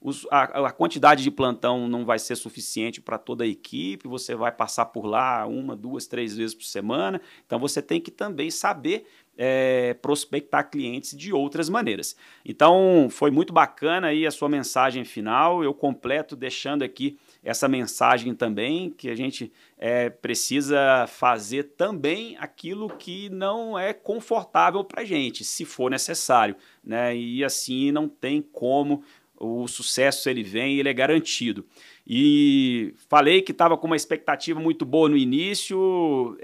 os, 0.06 0.28
a, 0.30 0.68
a, 0.68 0.72
quantidade 0.72 1.24
de 1.24 1.32
plantão 1.32 1.88
não 1.88 2.06
vai 2.06 2.20
ser 2.20 2.36
suficiente 2.36 3.02
para 3.02 3.18
toda 3.18 3.44
a 3.44 3.48
equipe, 3.48 4.08
você 4.08 4.36
vai 4.36 4.52
passar 4.52 4.86
por 4.86 5.04
lá 5.04 5.48
uma, 5.48 5.76
duas, 5.76 6.06
três 6.06 6.38
vezes 6.38 6.54
por 6.54 6.64
semana, 6.64 7.20
então 7.44 7.58
você 7.58 7.82
tem 7.82 8.00
que 8.00 8.12
também 8.12 8.52
saber 8.52 9.08
é, 9.36 9.96
prospectar 9.96 10.70
clientes 10.70 11.18
de 11.18 11.34
outras 11.34 11.70
maneiras. 11.70 12.16
Então, 12.46 13.08
foi 13.10 13.32
muito 13.32 13.52
bacana 13.52 14.08
aí 14.08 14.28
a 14.28 14.32
sua 14.32 14.48
mensagem 14.48 15.04
final. 15.04 15.64
Eu 15.64 15.74
completo 15.74 16.36
deixando 16.36 16.84
aqui 16.84 17.18
essa 17.44 17.68
mensagem 17.68 18.34
também, 18.34 18.92
que 18.92 19.10
a 19.10 19.16
gente 19.16 19.52
é, 19.78 20.10
precisa 20.10 21.06
fazer 21.08 21.64
também 21.76 22.38
aquilo 22.40 22.90
que 22.90 23.30
não 23.30 23.78
é 23.78 23.92
confortável 23.92 24.84
para 24.84 25.04
gente, 25.04 25.44
se 25.44 25.66
for 25.66 25.90
necessário. 25.90 26.56
Né? 26.84 27.18
E 27.18 27.44
assim 27.44 27.92
não 27.92 28.08
tem 28.08 28.42
como 28.42 29.04
o 29.40 29.68
sucesso 29.68 30.30
ele 30.30 30.44
vem, 30.44 30.80
ele 30.80 30.90
é 30.90 30.94
garantido. 30.94 31.66
E 32.08 32.94
falei 33.10 33.42
que 33.42 33.52
estava 33.52 33.78
com 33.78 33.88
uma 33.88 33.96
expectativa 33.96 34.60
muito 34.60 34.86
boa 34.86 35.10
no 35.10 35.18
início, 35.18 36.38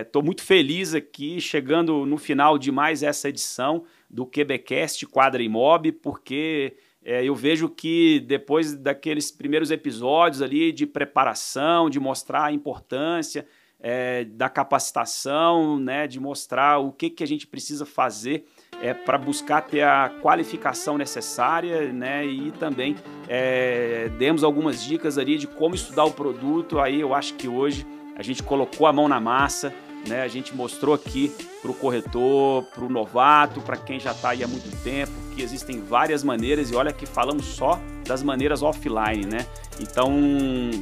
estou 0.00 0.22
é, 0.22 0.24
muito 0.24 0.42
feliz 0.42 0.94
aqui, 0.94 1.40
chegando 1.40 2.06
no 2.06 2.16
final 2.16 2.56
de 2.56 2.70
mais 2.70 3.02
essa 3.02 3.28
edição 3.28 3.84
do 4.08 4.24
QBcast 4.24 5.04
Quadra 5.06 5.42
Imob, 5.42 5.92
porque 5.92 6.76
é, 7.04 7.24
eu 7.24 7.34
vejo 7.34 7.68
que 7.68 8.20
depois 8.20 8.74
daqueles 8.74 9.30
primeiros 9.30 9.70
episódios 9.70 10.40
ali 10.40 10.72
de 10.72 10.86
preparação, 10.86 11.90
de 11.90 11.98
mostrar 11.98 12.44
a 12.44 12.52
importância 12.52 13.46
é, 13.80 14.24
da 14.24 14.48
capacitação, 14.48 15.78
né, 15.78 16.06
de 16.06 16.18
mostrar 16.18 16.78
o 16.78 16.92
que, 16.92 17.10
que 17.10 17.24
a 17.24 17.26
gente 17.26 17.46
precisa 17.46 17.86
fazer 17.86 18.44
é, 18.80 18.94
para 18.94 19.18
buscar 19.18 19.62
ter 19.62 19.82
a 19.82 20.10
qualificação 20.22 20.96
necessária, 20.96 21.92
né? 21.92 22.24
E 22.24 22.50
também 22.52 22.96
é, 23.28 24.08
demos 24.18 24.44
algumas 24.44 24.82
dicas 24.82 25.18
ali 25.18 25.36
de 25.38 25.46
como 25.46 25.74
estudar 25.74 26.04
o 26.04 26.12
produto. 26.12 26.78
Aí 26.78 27.00
eu 27.00 27.14
acho 27.14 27.34
que 27.34 27.48
hoje 27.48 27.86
a 28.16 28.22
gente 28.22 28.42
colocou 28.42 28.86
a 28.86 28.92
mão 28.92 29.08
na 29.08 29.20
massa, 29.20 29.72
né? 30.06 30.22
A 30.22 30.28
gente 30.28 30.54
mostrou 30.54 30.94
aqui 30.94 31.32
para 31.60 31.70
o 31.70 31.74
corretor, 31.74 32.64
para 32.64 32.84
o 32.84 32.88
novato, 32.88 33.60
para 33.60 33.76
quem 33.76 33.98
já 33.98 34.12
está 34.12 34.30
aí 34.30 34.44
há 34.44 34.48
muito 34.48 34.70
tempo, 34.82 35.12
que 35.34 35.42
existem 35.42 35.80
várias 35.80 36.22
maneiras, 36.22 36.70
e 36.70 36.76
olha 36.76 36.92
que 36.92 37.06
falamos 37.06 37.46
só 37.46 37.80
das 38.08 38.22
maneiras 38.22 38.62
offline, 38.62 39.26
né? 39.26 39.46
Então, 39.78 40.10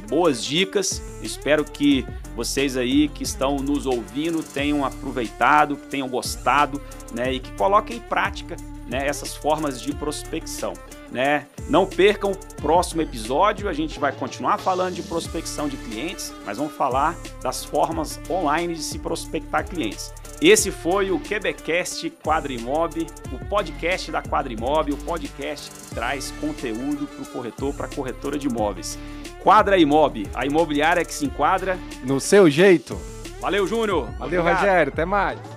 boas 0.07 0.43
dicas, 0.43 1.03
espero 1.21 1.63
que 1.63 2.05
vocês 2.35 2.77
aí 2.77 3.09
que 3.09 3.21
estão 3.21 3.57
nos 3.57 3.85
ouvindo 3.85 4.41
tenham 4.41 4.83
aproveitado, 4.83 5.75
tenham 5.75 6.07
gostado, 6.07 6.81
né? 7.13 7.33
E 7.33 7.39
que 7.39 7.51
coloquem 7.51 7.97
em 7.97 7.99
prática 7.99 8.55
né, 8.87 9.05
essas 9.05 9.35
formas 9.35 9.81
de 9.81 9.93
prospecção. 9.93 10.73
Né? 11.11 11.45
Não 11.69 11.85
percam 11.85 12.31
o 12.31 12.61
próximo 12.61 13.01
episódio, 13.01 13.69
a 13.69 13.73
gente 13.73 13.99
vai 13.99 14.11
continuar 14.11 14.57
falando 14.57 14.95
de 14.95 15.03
prospecção 15.03 15.67
de 15.67 15.77
clientes, 15.77 16.33
mas 16.45 16.57
vamos 16.57 16.73
falar 16.73 17.15
das 17.41 17.63
formas 17.63 18.19
online 18.29 18.75
de 18.75 18.83
se 18.83 18.99
prospectar 18.99 19.65
clientes. 19.65 20.13
Esse 20.41 20.69
foi 20.69 21.09
o 21.09 21.19
Quebecast 21.19 22.11
Quadrimob, 22.23 23.07
o 23.31 23.45
podcast 23.45 24.11
da 24.11 24.21
Quadrimob, 24.21 24.91
o 24.91 24.97
podcast 24.97 25.71
que 25.71 25.95
traz 25.95 26.31
conteúdo 26.39 27.07
para 27.07 27.23
o 27.23 27.25
corretor, 27.25 27.73
para 27.73 27.87
a 27.87 27.89
corretora 27.89 28.37
de 28.37 28.47
imóveis. 28.47 28.99
Quadra 29.41 29.77
Imob, 29.79 30.27
a 30.35 30.45
imobiliária 30.45 31.03
que 31.03 31.13
se 31.13 31.25
enquadra 31.25 31.77
no 32.03 32.19
seu 32.19 32.49
jeito. 32.49 32.99
Valeu, 33.39 33.65
Júnior. 33.65 34.05
Valeu, 34.19 34.41
Obrigado. 34.41 34.59
Rogério. 34.59 34.93
Até 34.93 35.05
mais. 35.05 35.56